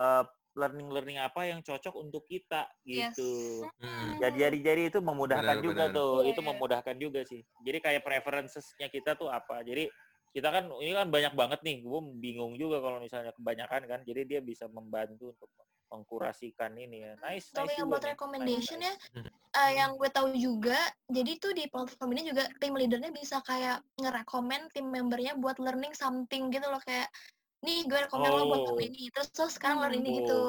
eh, 0.00 0.24
learning-learning 0.54 1.18
apa 1.18 1.50
yang 1.50 1.60
cocok 1.60 1.94
untuk 1.98 2.24
kita 2.30 2.70
Yes. 2.86 3.14
gitu. 3.18 3.66
Hmm. 3.82 4.18
Jadi 4.22 4.86
itu 4.88 4.98
memudahkan 5.02 5.58
Benar, 5.60 5.66
juga 5.66 5.84
benar. 5.90 5.98
tuh, 5.98 6.12
Iya, 6.22 6.30
itu 6.30 6.40
iya. 6.40 6.48
memudahkan 6.54 6.96
juga 6.96 7.20
sih. 7.26 7.40
Jadi 7.66 7.78
kayak 7.82 8.02
preferences-nya 8.06 8.88
kita 8.88 9.18
tuh 9.18 9.28
apa. 9.28 9.60
Jadi 9.66 9.90
kita 10.34 10.50
kan 10.50 10.66
ini 10.82 10.90
kan 10.94 11.06
banyak 11.10 11.34
banget 11.38 11.60
nih, 11.62 11.86
gue 11.86 12.00
bingung 12.18 12.58
juga 12.58 12.82
kalau 12.82 12.98
misalnya 12.98 13.30
kebanyakan 13.34 13.82
kan. 13.86 14.00
Jadi 14.02 14.20
dia 14.26 14.40
bisa 14.42 14.66
membantu 14.66 15.30
untuk 15.34 15.50
mengkurasikan 15.94 16.74
ini 16.74 17.06
ya. 17.06 17.12
Nice, 17.22 17.54
Kalau 17.54 17.70
nice 17.70 17.78
yang 17.78 17.86
buat. 17.86 18.02
Nice, 18.02 18.10
recommendation 18.18 18.78
ya, 18.82 18.90
nice. 18.90 19.06
Hmm. 19.14 19.30
eh, 19.62 19.70
yang 19.78 19.94
gue 19.94 20.10
tahu 20.10 20.34
juga, 20.34 20.78
jadi 21.06 21.32
tuh 21.38 21.54
di 21.54 21.70
platform 21.70 22.10
ini 22.18 22.34
juga 22.34 22.50
tim 22.58 22.74
leadernya 22.74 23.14
bisa 23.14 23.38
kayak 23.46 23.78
ngerekomen 24.02 24.66
tim 24.74 24.90
membernya 24.90 25.38
buat 25.38 25.62
learning 25.62 25.94
something 25.94 26.50
gitu 26.50 26.66
loh 26.66 26.82
kayak 26.82 27.06
nih 27.64 27.88
gue 27.88 27.98
rekomen 28.04 28.28
lo 28.28 28.44
buat 28.46 28.62
Oh. 28.70 28.78
ini, 28.78 29.08
terus 29.08 29.32
terus 29.32 29.56
sekarang 29.56 29.80
learn 29.80 29.96
ini 29.98 30.10
Oh. 30.12 30.16
gitu. 30.20 30.40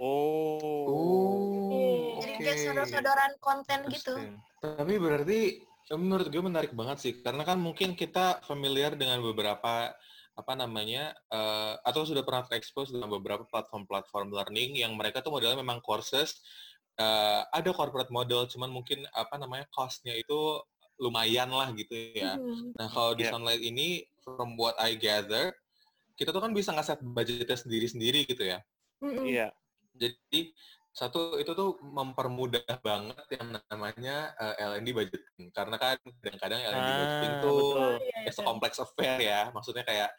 Oh. 0.00 0.58
Oh, 0.90 2.18
Jadi 2.18 2.32
oke. 2.34 2.42
kayak 2.42 2.58
saudara-saudaraan 2.64 3.32
konten 3.38 3.78
gitu. 3.92 4.14
Tapi 4.58 4.94
berarti 4.98 5.40
eh, 5.62 5.98
menurut 6.00 6.26
gue 6.32 6.42
menarik 6.42 6.72
banget 6.72 6.98
sih, 6.98 7.12
karena 7.20 7.44
kan 7.44 7.60
mungkin 7.60 7.92
kita 7.94 8.40
familiar 8.48 8.96
dengan 8.96 9.20
beberapa 9.20 9.92
apa 10.34 10.52
namanya 10.58 11.14
eh, 11.30 11.74
atau 11.84 12.02
sudah 12.02 12.26
pernah 12.26 12.42
terekspos 12.42 12.90
dengan 12.90 13.06
beberapa 13.06 13.46
platform-platform 13.46 14.34
learning 14.34 14.80
yang 14.82 14.96
mereka 14.98 15.22
tuh 15.22 15.30
modelnya 15.30 15.60
memang 15.62 15.78
courses 15.78 16.40
eh, 16.96 17.42
ada 17.52 17.70
corporate 17.70 18.10
model, 18.10 18.46
cuman 18.50 18.70
mungkin 18.70 19.04
apa 19.14 19.38
namanya 19.38 19.66
cost-nya 19.70 20.14
itu 20.14 20.58
lumayan 20.98 21.50
lah 21.50 21.74
gitu 21.74 21.90
ya. 22.14 22.38
Mhm. 22.38 22.78
Nah 22.78 22.86
kalau 22.90 23.18
di 23.18 23.26
Yeah. 23.26 23.34
Sunlight 23.34 23.62
ini, 23.62 24.06
from 24.22 24.54
what 24.54 24.78
I 24.78 24.94
gather, 24.94 25.50
kita 26.14 26.30
tuh 26.30 26.42
kan 26.42 26.52
bisa 26.54 26.70
ngeset 26.72 27.00
budgetnya 27.02 27.58
sendiri-sendiri 27.58 28.26
gitu 28.26 28.44
ya. 28.46 28.58
Iya. 29.02 29.50
Jadi 29.94 30.54
satu 30.94 31.42
itu 31.42 31.50
tuh 31.58 31.74
mempermudah 31.82 32.62
banget 32.78 33.26
yang 33.34 33.58
namanya 33.66 34.30
eh, 34.38 34.62
L&D 34.62 34.94
budgeting 34.94 35.50
karena 35.50 35.74
kan 35.74 35.98
kadang-kadang 36.22 36.60
L&D 36.70 36.90
budgeting 36.94 37.32
Ah, 37.34 37.42
tuh 37.42 37.50
betul. 37.58 37.82
Oh, 37.82 37.94
iya, 37.98 38.18
it's 38.30 38.38
a 38.38 38.42
iya. 38.42 38.46
complex 38.46 38.72
affair 38.78 39.18
ya 39.18 39.40
maksudnya 39.50 39.82
kayak 39.82 40.10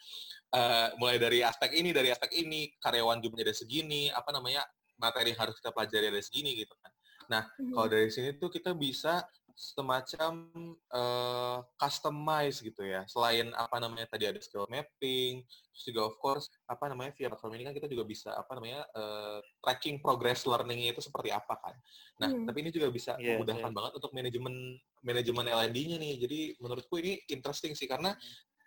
eh, 0.51 0.87
mulai 0.99 1.15
dari 1.15 1.39
aspek 1.47 1.79
ini 1.79 1.95
dari 1.95 2.11
aspek 2.11 2.27
ini 2.35 2.75
karyawan 2.75 3.23
jumlahnya 3.23 3.47
ada 3.47 3.55
segini 3.55 4.11
apa 4.11 4.35
namanya 4.35 4.67
materi 4.99 5.31
yang 5.31 5.47
harus 5.47 5.55
kita 5.55 5.71
pelajari 5.71 6.11
ada 6.11 6.19
segini 6.19 6.59
gitu 6.59 6.75
kan 6.75 6.91
nah 7.31 7.47
Mhm. 7.55 7.71
kalau 7.71 7.87
dari 7.87 8.11
sini 8.11 8.35
tuh 8.35 8.51
kita 8.51 8.75
bisa 8.75 9.23
semacam 9.55 10.33
eh, 10.75 11.57
customize 11.79 12.59
gitu 12.59 12.83
ya. 12.83 13.07
Selain 13.07 13.49
apa 13.55 13.79
namanya 13.79 14.11
tadi 14.11 14.27
ada 14.27 14.37
skill 14.43 14.67
mapping, 14.67 15.41
terus 15.47 15.83
juga 15.87 16.01
of 16.11 16.15
course 16.19 16.51
apa 16.67 16.91
namanya 16.91 17.15
via 17.15 17.31
platform 17.31 17.55
ini 17.55 17.63
kan 17.71 17.73
kita 17.73 17.87
juga 17.87 18.03
bisa 18.03 18.35
apa 18.35 18.51
namanya 18.59 18.83
eh, 18.91 19.39
tracking 19.63 20.03
progress 20.03 20.43
learningnya 20.43 20.91
itu 20.91 21.01
seperti 21.01 21.31
apa 21.31 21.55
kan. 21.55 21.75
Nah, 22.19 22.29
Hmm. 22.35 22.43
tapi 22.43 22.67
ini 22.67 22.69
juga 22.75 22.91
bisa 22.91 23.15
Iya, 23.15 23.39
memudahkan 23.39 23.71
iya. 23.71 23.75
banget 23.79 23.91
untuk 23.95 24.11
manajemen 24.11 24.55
manajemen 25.01 25.45
L&D-nya 25.47 25.97
nih. 26.03 26.13
Jadi 26.19 26.39
menurutku 26.59 26.99
ini 26.99 27.23
interesting 27.31 27.71
sih 27.73 27.87
karena 27.87 28.11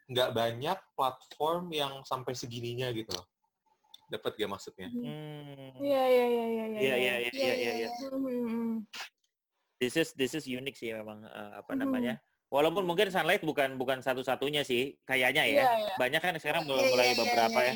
nggak 0.08 0.32
banyak 0.32 0.78
platform 0.96 1.68
yang 1.68 2.00
sampai 2.08 2.32
segininya 2.32 2.88
gitu 2.96 3.12
loh. 3.12 3.28
Dapat 4.08 4.40
gak 4.40 4.48
maksudnya? 4.48 4.88
Mhm. 4.88 5.04
Hmm. 5.04 5.84
Iya 5.84 6.04
iya 6.08 6.26
iya 6.32 6.44
iya 6.48 6.64
Iya, 6.80 6.94
iya, 6.96 7.14
iya, 7.36 7.72
Iya, 7.84 7.88
This 9.78 9.94
is 9.94 10.10
this 10.18 10.34
is 10.34 10.44
unique 10.50 10.74
sih 10.74 10.90
memang 10.90 11.22
eh, 11.22 11.52
apa 11.62 11.72
Mhm. 11.74 11.80
namanya. 11.86 12.14
Walaupun 12.50 12.82
mungkin 12.82 13.12
Sunlight 13.12 13.44
bukan 13.44 13.76
bukan 13.78 14.00
satu-satunya 14.02 14.64
sih, 14.66 14.96
kayaknya 15.06 15.44
ya. 15.46 15.54
Iya 15.62 15.72
iya. 15.84 15.94
Banyak 16.00 16.20
kan 16.24 16.34
sekarang 16.40 16.64
Iya, 16.64 16.68
mulai, 16.68 16.82
iya, 16.82 16.90
mulai 16.90 17.06
iya, 17.06 17.16
beberapa 17.22 17.58
iya, 17.62 17.70
ya. 17.70 17.74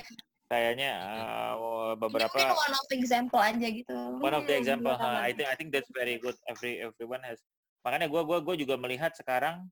Kayaknya 0.52 0.90
Ini 0.92 1.96
beberapa 1.96 2.36
mungkin 2.36 2.56
one 2.60 2.74
of 2.76 2.88
example 2.92 3.40
aja 3.40 3.66
gitu. 3.72 3.96
one 4.20 4.34
of 4.36 4.44
the 4.48 4.52
Hmm, 4.56 4.60
example. 4.60 4.92
benar, 4.92 5.06
huh, 5.06 5.18
I 5.22 5.30
think 5.32 5.48
I 5.48 5.54
think 5.56 5.70
that's 5.70 5.88
very 5.94 6.16
good. 6.18 6.36
Every 6.50 6.82
everyone 6.82 7.22
has. 7.24 7.38
Makanya 7.86 8.08
gua 8.10 8.22
gua 8.26 8.38
gua 8.42 8.54
juga 8.58 8.74
melihat 8.80 9.12
sekarang 9.14 9.68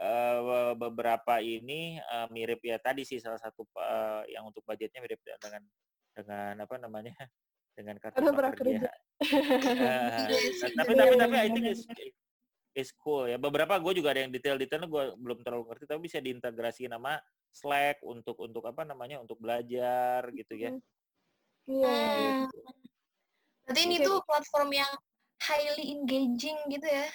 eh, 0.00 0.38
beberapa 0.74 1.38
ini 1.44 2.00
eh, 2.00 2.26
mirip 2.32 2.60
ya 2.64 2.80
tadi 2.80 3.04
sih 3.06 3.20
salah 3.22 3.38
satu 3.38 3.62
eh, 3.76 4.34
yang 4.34 4.48
untuk 4.48 4.64
budgetnya 4.66 5.04
mirip 5.04 5.20
dengan 5.38 5.62
dengan 6.16 6.54
apa 6.64 6.74
namanya 6.80 7.14
dengan 7.74 7.96
kartu 7.98 8.16
Kartu 8.20 8.32
prakerja. 8.36 8.90
Iya 9.20 10.38
sih. 10.54 10.72
tapi 10.74 10.92
Iya, 10.94 11.00
tapi 11.04 11.14
iya, 11.14 11.20
tapi 11.20 11.34
I 11.36 11.48
benar, 11.48 11.54
think 11.54 11.66
is 11.70 11.80
is 12.74 12.90
cool 13.02 13.26
ya. 13.26 13.36
Beberapa 13.36 13.76
gue 13.82 13.92
juga 13.98 14.14
ada 14.14 14.22
yang 14.22 14.32
detail-detailnya 14.32 14.88
gue 14.88 15.04
belum 15.18 15.38
terlalu 15.42 15.64
ngerti 15.74 15.84
tapi 15.90 16.00
bisa 16.06 16.18
diintegrasi 16.22 16.86
nama 16.86 17.18
Slack 17.50 18.00
untuk 18.06 18.38
untuk 18.38 18.62
apa 18.62 18.86
namanya 18.86 19.18
untuk 19.18 19.42
belajar 19.42 20.22
gitu 20.30 20.54
ya. 20.54 20.70
Iya. 21.66 22.46
Hmm. 22.46 22.46
Berarti 23.66 23.80
ini 23.86 23.96
Oke. 24.02 24.06
tuh 24.06 24.16
platform 24.26 24.70
yang 24.74 24.92
highly 25.42 25.84
engaging 25.94 26.58
gitu 26.70 26.86
ya. 26.86 27.06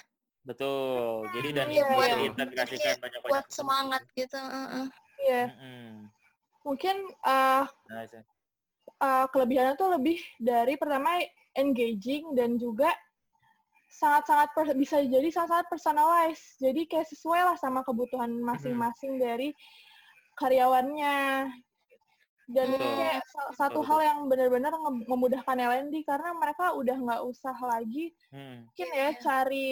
Betul. 0.45 1.25
Jadi 1.33 1.49
dan 1.57 1.67
Iya, 1.71 1.83
bisa 1.89 2.05
iya. 2.05 2.15
diintegrasikan 2.21 2.95
banyak-banyak. 3.01 3.31
Buat 3.33 3.47
semangat 3.49 4.03
gitu. 4.13 4.37
heeh. 4.37 4.85
Iya. 5.25 5.43
Mm-mm. 5.55 5.89
Mungkin 6.65 6.95
uh, 7.25 7.65
Nice. 7.89 8.13
Uh, 9.01 9.25
kelebihannya 9.31 9.75
tuh 9.75 9.95
lebih 9.95 10.19
dari 10.37 10.75
pertama 10.75 11.19
engaging 11.55 12.35
dan 12.35 12.55
juga 12.55 12.91
sangat-sangat 13.87 14.51
per- 14.51 14.75
bisa 14.75 14.99
jadi 14.99 15.27
sangat-sangat 15.31 15.67
personalized. 15.71 16.59
Jadi 16.59 16.83
kayak 16.85 17.07
sesuai 17.07 17.41
lah 17.47 17.55
sama 17.55 17.79
kebutuhan 17.81 18.27
masing-masing 18.43 19.15
dari 19.15 19.55
karyawannya. 20.35 21.47
Dan 22.45 22.77
Betul. 22.77 22.93
kayak 22.93 23.25
sa- 23.25 23.51
satu 23.57 23.81
hal 23.81 23.99
yang 24.05 24.19
benar-benar 24.29 24.69
nge- 24.69 25.07
memudahkan 25.09 25.57
L&D 25.57 26.05
karena 26.05 26.29
mereka 26.37 26.77
udah 26.77 26.93
nggak 26.93 27.21
usah 27.25 27.57
lagi 27.57 28.13
Hmm. 28.29 28.69
mungkin 28.69 28.89
ya 28.93 29.09
iya. 29.09 29.17
cari 29.17 29.67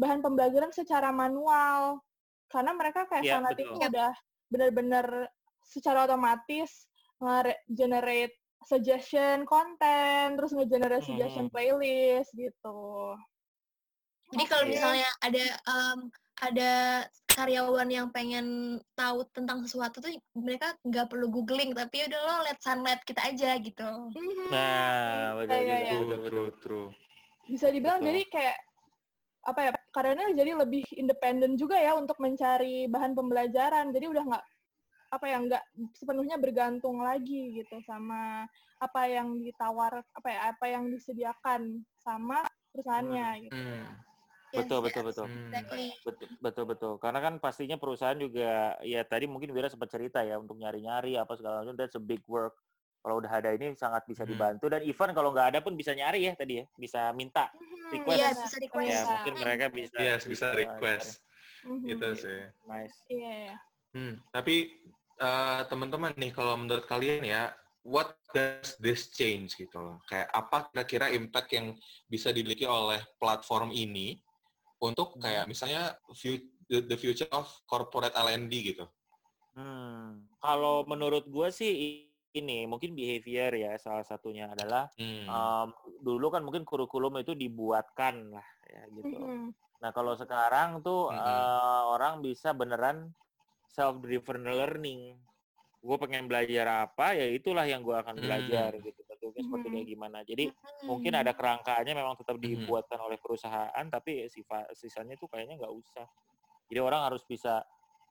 bahan 0.00 0.24
pembelajaran 0.24 0.72
secara 0.72 1.12
manual. 1.12 2.00
Karena 2.48 2.72
mereka 2.72 3.04
kayak 3.04 3.24
Iya, 3.26 3.32
sangat 3.36 3.58
itu 3.60 3.68
udah 3.68 4.12
benar-benar 4.48 5.28
secara 5.60 6.06
otomatis 6.06 6.86
nge-generate 7.20 8.38
suggestion 8.66 9.46
konten, 9.46 10.34
terus 10.34 10.50
nge-generate 10.52 11.02
Hmm, 11.06 11.08
suggestion 11.14 11.46
hmm. 11.46 11.54
playlist 11.54 12.30
gitu. 12.34 13.14
Jadi 14.34 14.44
kalau 14.50 14.64
Oke. 14.66 14.72
misalnya 14.74 15.08
ada 15.22 15.44
em, 15.70 15.98
ada 16.36 16.72
karyawan 17.36 17.88
yang 17.88 18.08
pengen 18.10 18.76
tahu 18.96 19.24
tentang 19.30 19.62
sesuatu 19.62 20.00
tuh 20.02 20.12
mereka 20.34 20.72
nggak 20.82 21.08
perlu 21.12 21.28
googling 21.28 21.72
tapi 21.76 22.04
udah 22.08 22.20
lo 22.20 22.34
lihat 22.48 22.58
sunlight 22.60 23.00
kita 23.06 23.22
aja 23.22 23.54
gitu. 23.60 23.90
Mhm. 24.12 24.50
Nah, 24.50 25.36
betul 25.38 25.60
juga. 25.62 25.76
iya. 25.78 25.92
True, 26.26 26.50
true. 26.60 26.88
Bisa 27.46 27.70
dibilang 27.70 28.02
Betul. 28.02 28.08
jadi 28.10 28.22
kayak 28.32 28.56
apa 29.46 29.60
ya 29.62 29.70
karyanya 29.94 30.34
jadi 30.34 30.58
lebih 30.58 30.82
independen 30.98 31.54
juga 31.54 31.78
ya 31.78 31.94
untuk 31.94 32.18
mencari 32.18 32.90
bahan 32.90 33.14
pembelajaran. 33.14 33.94
Jadi 33.94 34.06
udah 34.10 34.22
nggak 34.26 34.44
apa 35.06 35.26
ya 35.30 35.38
nggak 35.38 35.64
sepenuhnya 35.94 36.36
bergantung 36.36 36.98
lagi 37.00 37.62
gitu 37.62 37.78
sama 37.86 38.44
apa 38.76 39.00
yang 39.08 39.38
ditawar 39.40 40.04
apa 40.12 40.28
ya 40.28 40.40
apa 40.52 40.64
yang 40.68 40.90
disediakan 40.90 41.86
sama 42.02 42.44
perusahaannya 42.74 43.28
gitu. 43.48 43.56
Hmm. 43.56 43.88
Yes, 44.54 44.62
Betul, 44.62 44.78
betul, 44.86 45.02
yes, 45.02 45.08
betul. 45.10 45.26
Hmm. 45.26 45.50
Betul, 46.06 46.28
betul, 46.38 46.64
betul. 46.70 46.92
Karena 47.02 47.18
kan 47.18 47.34
pastinya 47.42 47.76
perusahaan 47.76 48.16
juga, 48.16 48.78
ya 48.86 49.02
tadi 49.02 49.26
mungkin 49.26 49.50
Wira 49.50 49.66
sempat 49.66 49.90
cerita 49.90 50.22
ya, 50.22 50.38
untuk 50.38 50.54
nyari-nyari 50.56 51.18
apa 51.18 51.34
segala 51.34 51.66
macam, 51.66 51.74
that's 51.74 51.98
a 51.98 52.00
big 52.00 52.22
work. 52.30 52.54
Kalau 53.02 53.18
udah 53.20 53.30
ada 53.42 53.50
ini 53.52 53.74
sangat 53.74 54.06
bisa 54.06 54.22
Hmm. 54.22 54.32
dibantu. 54.32 54.70
Dan 54.70 54.86
even 54.86 55.10
kalau 55.12 55.34
nggak 55.34 55.50
ada 55.50 55.60
pun 55.60 55.74
bisa 55.74 55.92
nyari 55.98 56.30
ya 56.30 56.32
tadi 56.38 56.62
ya, 56.62 56.64
bisa 56.78 57.10
minta. 57.12 57.50
Mhm, 57.58 58.00
Request. 58.00 58.18
Iya, 58.18 58.28
bisa 58.38 58.56
request. 58.62 58.86
Ya 58.86 58.98
Bisa. 59.02 59.10
mungkin 59.12 59.34
mereka 59.42 59.64
bisa. 59.70 59.98
Yes, 59.98 60.22
bisa 60.24 60.46
uh, 60.46 60.54
request. 60.56 61.08
Mhm. 61.66 61.86
Gitu 61.90 62.08
sih. 62.16 62.40
Nice. 62.70 62.96
Iya, 63.10 63.32
iya. 63.50 63.56
Hmm, 63.96 64.20
tapi 64.28 64.76
eh, 65.16 65.60
teman-teman 65.72 66.12
nih 66.20 66.28
kalau 66.36 66.60
menurut 66.60 66.84
kalian 66.84 67.24
ya, 67.24 67.42
what 67.80 68.12
does 68.36 68.76
this 68.76 69.08
change 69.08 69.56
gitu 69.56 69.80
loh? 69.80 69.96
Kayak 70.04 70.28
apa 70.36 70.68
kira-kira 70.68 71.06
impact 71.16 71.48
yang 71.56 71.72
bisa 72.04 72.28
dimiliki 72.28 72.68
oleh 72.68 73.00
platform 73.16 73.72
ini 73.72 74.20
untuk 74.84 75.16
kayak 75.16 75.48
misalnya 75.48 75.96
fu- 76.12 76.44
the, 76.68 76.84
the 76.84 76.96
future 77.00 77.30
of 77.32 77.48
corporate 77.64 78.12
L&D 78.12 78.52
gitu? 78.76 78.84
Hmm. 79.56 80.28
Kalau 80.44 80.84
menurut 80.84 81.24
gua 81.32 81.48
sih 81.48 81.72
ini 82.36 82.68
mungkin 82.68 82.92
behavior 82.92 83.56
ya 83.56 83.72
salah 83.80 84.04
satunya 84.04 84.52
adalah 84.52 84.92
Hmm. 85.00 85.24
um, 85.32 85.68
dulu 86.04 86.28
kan 86.28 86.44
mungkin 86.44 86.68
kurikulum 86.68 87.16
itu 87.24 87.32
dibuatkan 87.32 88.36
lah 88.36 88.44
ya 88.68 88.82
gitu. 88.92 89.16
Mhm. 89.16 89.56
Nah 89.80 89.90
kalau 89.96 90.12
sekarang 90.12 90.84
tuh 90.84 91.08
Mhm. 91.08 91.16
eh, 91.16 91.82
orang 91.88 92.20
bisa 92.20 92.52
beneran 92.52 93.16
self 93.68 94.00
driven 94.02 94.46
learning. 94.46 95.18
Gue 95.82 95.96
pengen 96.02 96.26
belajar 96.26 96.88
apa 96.88 97.14
ya 97.14 97.26
itulah 97.30 97.62
yang 97.68 97.84
gue 97.86 97.94
akan 97.94 98.18
Hmm. 98.18 98.24
belajar 98.26 98.70
gitu. 98.80 99.00
Bentuknya 99.06 99.42
seperti 99.46 99.66
Mhm. 99.70 99.74
kayak 99.76 99.86
gimana. 99.86 100.18
Jadi 100.26 100.44
Hmm. 100.50 100.86
mungkin 100.88 101.12
ada 101.14 101.32
kerangkanya 101.36 101.92
memang 101.94 102.14
tetap 102.18 102.36
Mhm. 102.40 102.42
dibuatkan 102.42 102.98
oleh 102.98 103.18
perusahaan 103.22 103.86
tapi 103.86 104.26
sifa, 104.26 104.66
sisanya 104.74 105.14
tuh 105.14 105.30
kayaknya 105.30 105.62
nggak 105.62 105.74
usah. 105.74 106.06
Jadi 106.66 106.80
orang 106.82 107.06
harus 107.06 107.22
bisa 107.22 107.62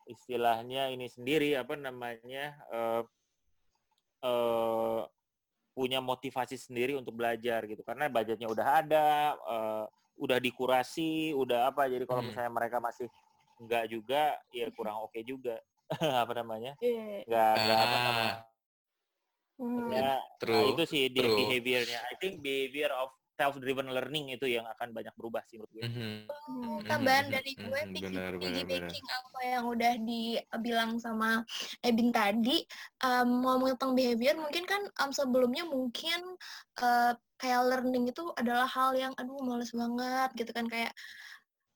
istilahnya 0.05 0.93
ini 0.93 1.09
sendiri 1.09 1.57
apa 1.57 1.73
namanya 1.75 2.55
eh 2.71 3.03
eh, 4.23 5.01
punya 5.75 5.99
motivasi 5.99 6.55
sendiri 6.55 6.95
untuk 6.95 7.19
belajar 7.19 7.67
gitu 7.67 7.83
karena 7.83 8.07
budgetnya 8.07 8.47
udah 8.47 8.67
ada 8.85 9.07
eh, 9.35 9.85
udah 10.15 10.37
dikurasi 10.39 11.35
udah 11.35 11.67
apa 11.73 11.91
jadi 11.91 12.07
kalau 12.07 12.23
Hmm. 12.23 12.31
misalnya 12.31 12.51
mereka 12.53 12.77
masih 12.79 13.11
enggak 13.61 13.83
juga 13.87 14.35
ya 14.51 14.67
kurang 14.73 15.05
oke 15.05 15.19
juga 15.23 15.55
apa 16.23 16.33
namanya 16.35 16.73
Iya. 16.81 17.23
nggak 17.29 17.51
nggak 17.55 17.77
apa 17.77 17.95
Ah. 17.95 18.03
namanya 18.03 18.35
Mhm. 19.55 19.87
ya 19.87 20.11
nah, 20.43 20.63
itu 20.67 20.83
sih 20.83 21.07
di 21.07 21.19
true. 21.23 21.35
behaviornya 21.39 21.99
I 22.11 22.15
think 22.19 22.43
behavior 22.43 22.91
of 22.91 23.15
self 23.35 23.55
driven 23.59 23.87
learning 23.91 24.31
itu 24.35 24.47
yang 24.47 24.63
akan 24.67 24.91
banyak 24.91 25.11
berubah 25.15 25.43
sih 25.47 25.59
menurut 25.59 25.71
gue 25.75 25.83
Mhm. 25.87 26.11
Mhm. 26.27 26.87
tambahan 26.87 27.25
Mhm, 27.27 27.35
dari 27.35 27.51
mhm, 27.55 27.63
gue 27.63 27.79
mhm, 27.83 27.91
piggy- 27.93 28.15
benar, 28.19 28.31
benar, 28.35 28.35
benar. 28.35 28.43
piggybacking 28.43 29.05
apa 29.07 29.39
yang 29.43 29.63
udah 29.67 29.93
dibilang 29.99 30.91
sama 30.99 31.29
Ebin 31.79 32.09
tadi 32.11 32.57
um, 32.99 33.29
ngomong 33.43 33.75
tentang 33.75 33.93
behavior 33.95 34.35
mungkin 34.35 34.63
kan 34.63 34.81
um, 34.99 35.11
sebelumnya 35.11 35.63
mungkin 35.67 36.19
uh, 36.79 37.11
kayak 37.35 37.61
learning 37.67 38.11
itu 38.11 38.23
adalah 38.39 38.67
hal 38.67 38.95
yang 38.95 39.11
aduh 39.19 39.39
males 39.43 39.71
banget 39.75 40.29
gitu 40.35 40.51
kan 40.55 40.65
kayak 40.67 40.91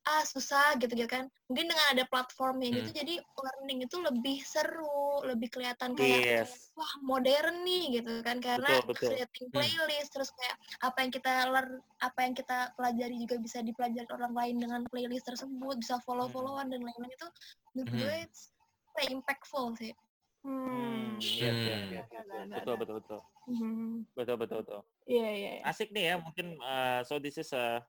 ah 0.10 0.26
susah 0.26 0.74
gitu 0.82 0.90
gitu 0.98 1.06
kan 1.06 1.30
mungkin 1.46 1.70
dengan 1.70 1.86
ada 1.94 2.04
platformnya 2.10 2.70
gitu 2.74 2.90
Hmm. 2.90 3.00
jadi 3.00 3.14
learning 3.22 3.80
itu 3.86 3.98
lebih 4.02 4.38
seru 4.42 5.22
lebih 5.22 5.54
kelihatan 5.54 5.94
kayak 5.94 6.18
yes 6.42 6.74
wah 6.74 6.90
modern 7.06 7.62
nih 7.62 8.02
gitu 8.02 8.26
kan 8.26 8.42
karena 8.42 8.82
betul 8.82 8.90
betul 8.90 9.10
creating 9.14 9.46
Hmm. 9.48 9.54
playlist 9.54 10.10
terus 10.10 10.30
kayak 10.34 10.56
apa 10.82 10.98
yang 11.00 11.12
kita 11.14 11.34
learn 11.48 11.72
apa 12.02 12.20
yang 12.26 12.34
kita 12.34 12.58
pelajari 12.74 13.16
juga 13.22 13.36
bisa 13.38 13.62
dipelajari 13.62 14.10
orang 14.10 14.34
lain 14.34 14.56
dengan 14.58 14.82
playlist 14.90 15.30
tersebut 15.30 15.76
bisa 15.78 16.02
follow 16.02 16.26
followan 16.28 16.74
dan 16.74 16.82
lain-lain 16.82 17.14
itu 17.14 17.28
menurut 17.78 17.90
Hmm. 17.94 18.00
gue 18.02 18.16
it's 18.26 18.42
very 18.98 19.14
impactful 19.14 19.78
sih 19.78 19.94
hmm, 20.42 21.22
Hmm. 21.22 21.22
Hmm. 21.22 22.50
betul 22.50 22.76
betul 22.82 22.96
betul 22.98 23.20
betul 24.16 24.36
betul 24.38 24.58
betul 24.66 24.82
Iya, 25.10 25.30
iya. 25.34 25.52
iya. 25.58 25.62
asik 25.66 25.90
nih 25.90 26.14
ya 26.14 26.16
mungkin 26.22 26.54
uh, 26.62 27.02
so 27.02 27.18
this 27.18 27.38
is 27.38 27.50
a 27.50 27.82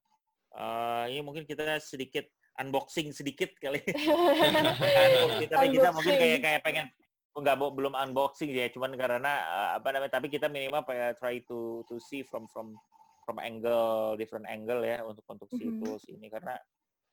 uh, 0.53 1.05
ini 1.07 1.21
mungkin 1.21 1.45
kita 1.45 1.79
sedikit 1.79 2.25
unboxing 2.57 3.11
sedikit 3.11 3.51
kali 3.57 3.81
kita 5.43 5.55
kita 5.71 5.89
mungkin 5.91 6.15
kayak 6.15 6.39
kayak 6.41 6.61
pengen 6.63 6.87
nggak 7.31 7.57
bo- 7.57 7.73
belum 7.73 7.95
unboxing 7.95 8.51
ya 8.51 8.69
cuman 8.69 8.93
karena 8.95 9.33
uh, 9.47 9.71
apa 9.79 9.89
namanya 9.91 10.19
tapi 10.19 10.29
kita 10.29 10.51
minimal 10.51 10.83
kayak 10.83 11.17
try 11.17 11.39
to 11.47 11.81
to 11.87 11.97
see 12.03 12.21
from 12.21 12.45
from 12.51 12.75
from 13.23 13.39
angle 13.39 14.19
different 14.19 14.45
angle 14.45 14.83
ya 14.83 15.01
untuk 15.01 15.23
untuk 15.25 15.47
si 15.49 15.63
Mhm. 15.65 15.79
tools 15.79 16.05
ini 16.11 16.27
karena 16.27 16.59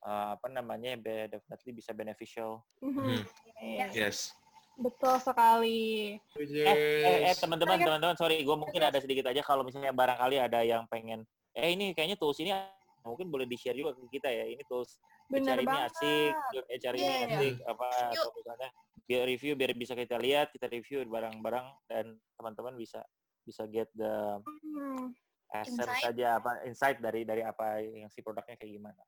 uh, 0.02 0.34
apa 0.34 0.50
namanya 0.50 0.98
be- 0.98 1.30
definitely 1.30 1.72
bisa 1.72 1.94
beneficial 1.94 2.66
Mhm. 2.82 2.98
Mhm. 2.98 3.20
Iya, 3.62 3.86
Yes. 3.94 4.34
Betul 4.78 5.18
sekali. 5.18 6.14
eh 6.38 6.46
eh, 6.46 6.70
eh 7.02 7.18
Yes. 7.30 7.38
teman-teman 7.38 7.78
teman-teman 7.78 8.14
sorry 8.14 8.42
gue 8.42 8.54
mungkin 8.54 8.78
ada 8.78 8.98
sedikit 8.98 9.26
aja 9.26 9.42
kalau 9.42 9.62
misalnya 9.62 9.90
barangkali 9.90 10.36
ada 10.38 10.62
yang 10.62 10.86
pengen 10.86 11.22
eh 11.50 11.72
ini 11.72 11.90
kayaknya 11.90 12.14
tools 12.14 12.38
ini 12.38 12.54
mungkin 13.02 13.28
boleh 13.28 13.46
di 13.46 13.54
share 13.54 13.74
juga 13.74 13.94
ke 13.94 14.06
kita 14.10 14.28
ya 14.28 14.44
ini 14.48 14.62
tools 14.66 14.98
Bener 15.28 15.60
cari 15.60 15.64
ini 15.68 15.78
asik, 15.84 16.32
eh, 16.72 16.78
cari 16.80 16.98
ini 16.98 17.04
Iya, 17.04 17.16
iya. 17.20 17.26
asik, 17.36 17.54
apa 17.68 17.86
atau 18.16 18.30
misalnya 18.32 18.68
biar 19.04 19.22
review 19.24 19.52
biar 19.54 19.72
bisa 19.76 19.92
kita 19.92 20.16
lihat, 20.16 20.48
kita 20.56 20.66
review 20.66 21.04
barang-barang 21.04 21.66
dan 21.84 22.04
teman-teman 22.40 22.80
bisa 22.80 23.04
bisa 23.44 23.68
get 23.68 23.92
the 23.92 24.40
Hmm. 24.64 25.12
Insight. 25.52 26.00
saja 26.00 26.36
apa 26.36 26.64
insight 26.64 27.00
dari 27.00 27.24
dari 27.24 27.40
apa 27.40 27.80
yang 27.80 28.08
si 28.08 28.20
produknya 28.20 28.56
kayak 28.56 28.72
gimana. 28.72 29.02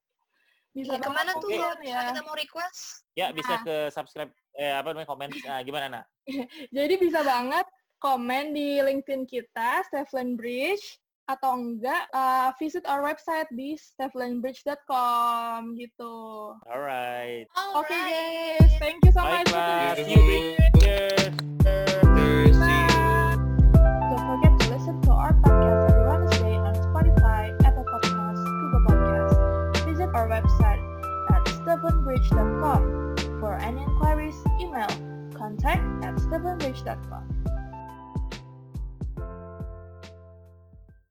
Bisa 0.73 0.97
Iya, 0.97 1.01
ke 1.01 1.09
mana 1.09 1.33
tuh 1.37 1.49
kalau 1.49 1.73
ya. 1.81 2.13
kita 2.13 2.21
mau 2.23 2.37
request 2.37 3.05
Ya 3.13 3.33
bisa 3.33 3.57
Nah. 3.57 3.65
ke 3.65 3.77
subscribe 3.89 4.31
eh 4.55 4.73
apa 4.73 4.93
namanya 4.93 5.09
komen 5.09 5.29
nah, 5.41 5.61
gimana 5.61 5.87
nak? 5.89 6.05
Jadi 6.77 6.95
bisa 7.01 7.25
banget 7.25 7.65
komen 7.97 8.53
di 8.53 8.77
LinkedIn 8.77 9.25
kita, 9.25 9.85
Stefan 9.89 10.37
Bridge, 10.37 11.00
atau 11.31 11.55
enggak 11.55 12.11
uh, 12.11 12.51
visit 12.59 12.83
our 12.91 13.07
website 13.07 13.47
di 13.55 13.79
steflanbridge.com 13.79 15.79
gitu. 15.79 16.51
Alright. 16.67 17.47
Oke 17.79 17.87
Alright. 17.87 18.59
guys, 18.59 18.75
thank 18.83 18.99
you 19.07 19.15
so 19.15 19.23
much. 19.23 19.47
Baiklah, 19.47 19.95
for 19.95 20.03
see 20.03 20.11
you 20.11 20.19
Bridgers. 20.27 20.83
Cheers. 20.83 21.31
Don't 24.11 24.27
forget 24.27 24.51
to 24.59 24.67
listen 24.75 24.99
to 25.07 25.15
our 25.15 25.31
podcast 25.47 25.95
every 25.95 26.03
Wednesday 26.11 26.59
on 26.59 26.75
Spotify, 26.75 27.55
Apple 27.63 27.87
Podcasts, 27.87 28.43
Google 28.43 28.83
Podcasts. 28.91 29.39
Visit 29.87 30.11
our 30.11 30.27
website 30.27 30.83
at 31.31 31.47
stephenbridge.com. 31.63 32.83
For 33.39 33.55
any 33.63 33.79
inquiries, 33.83 34.35
email 34.61 34.91
contact 35.33 35.81
at 36.05 36.17
stephenbridge.com. 36.19 37.40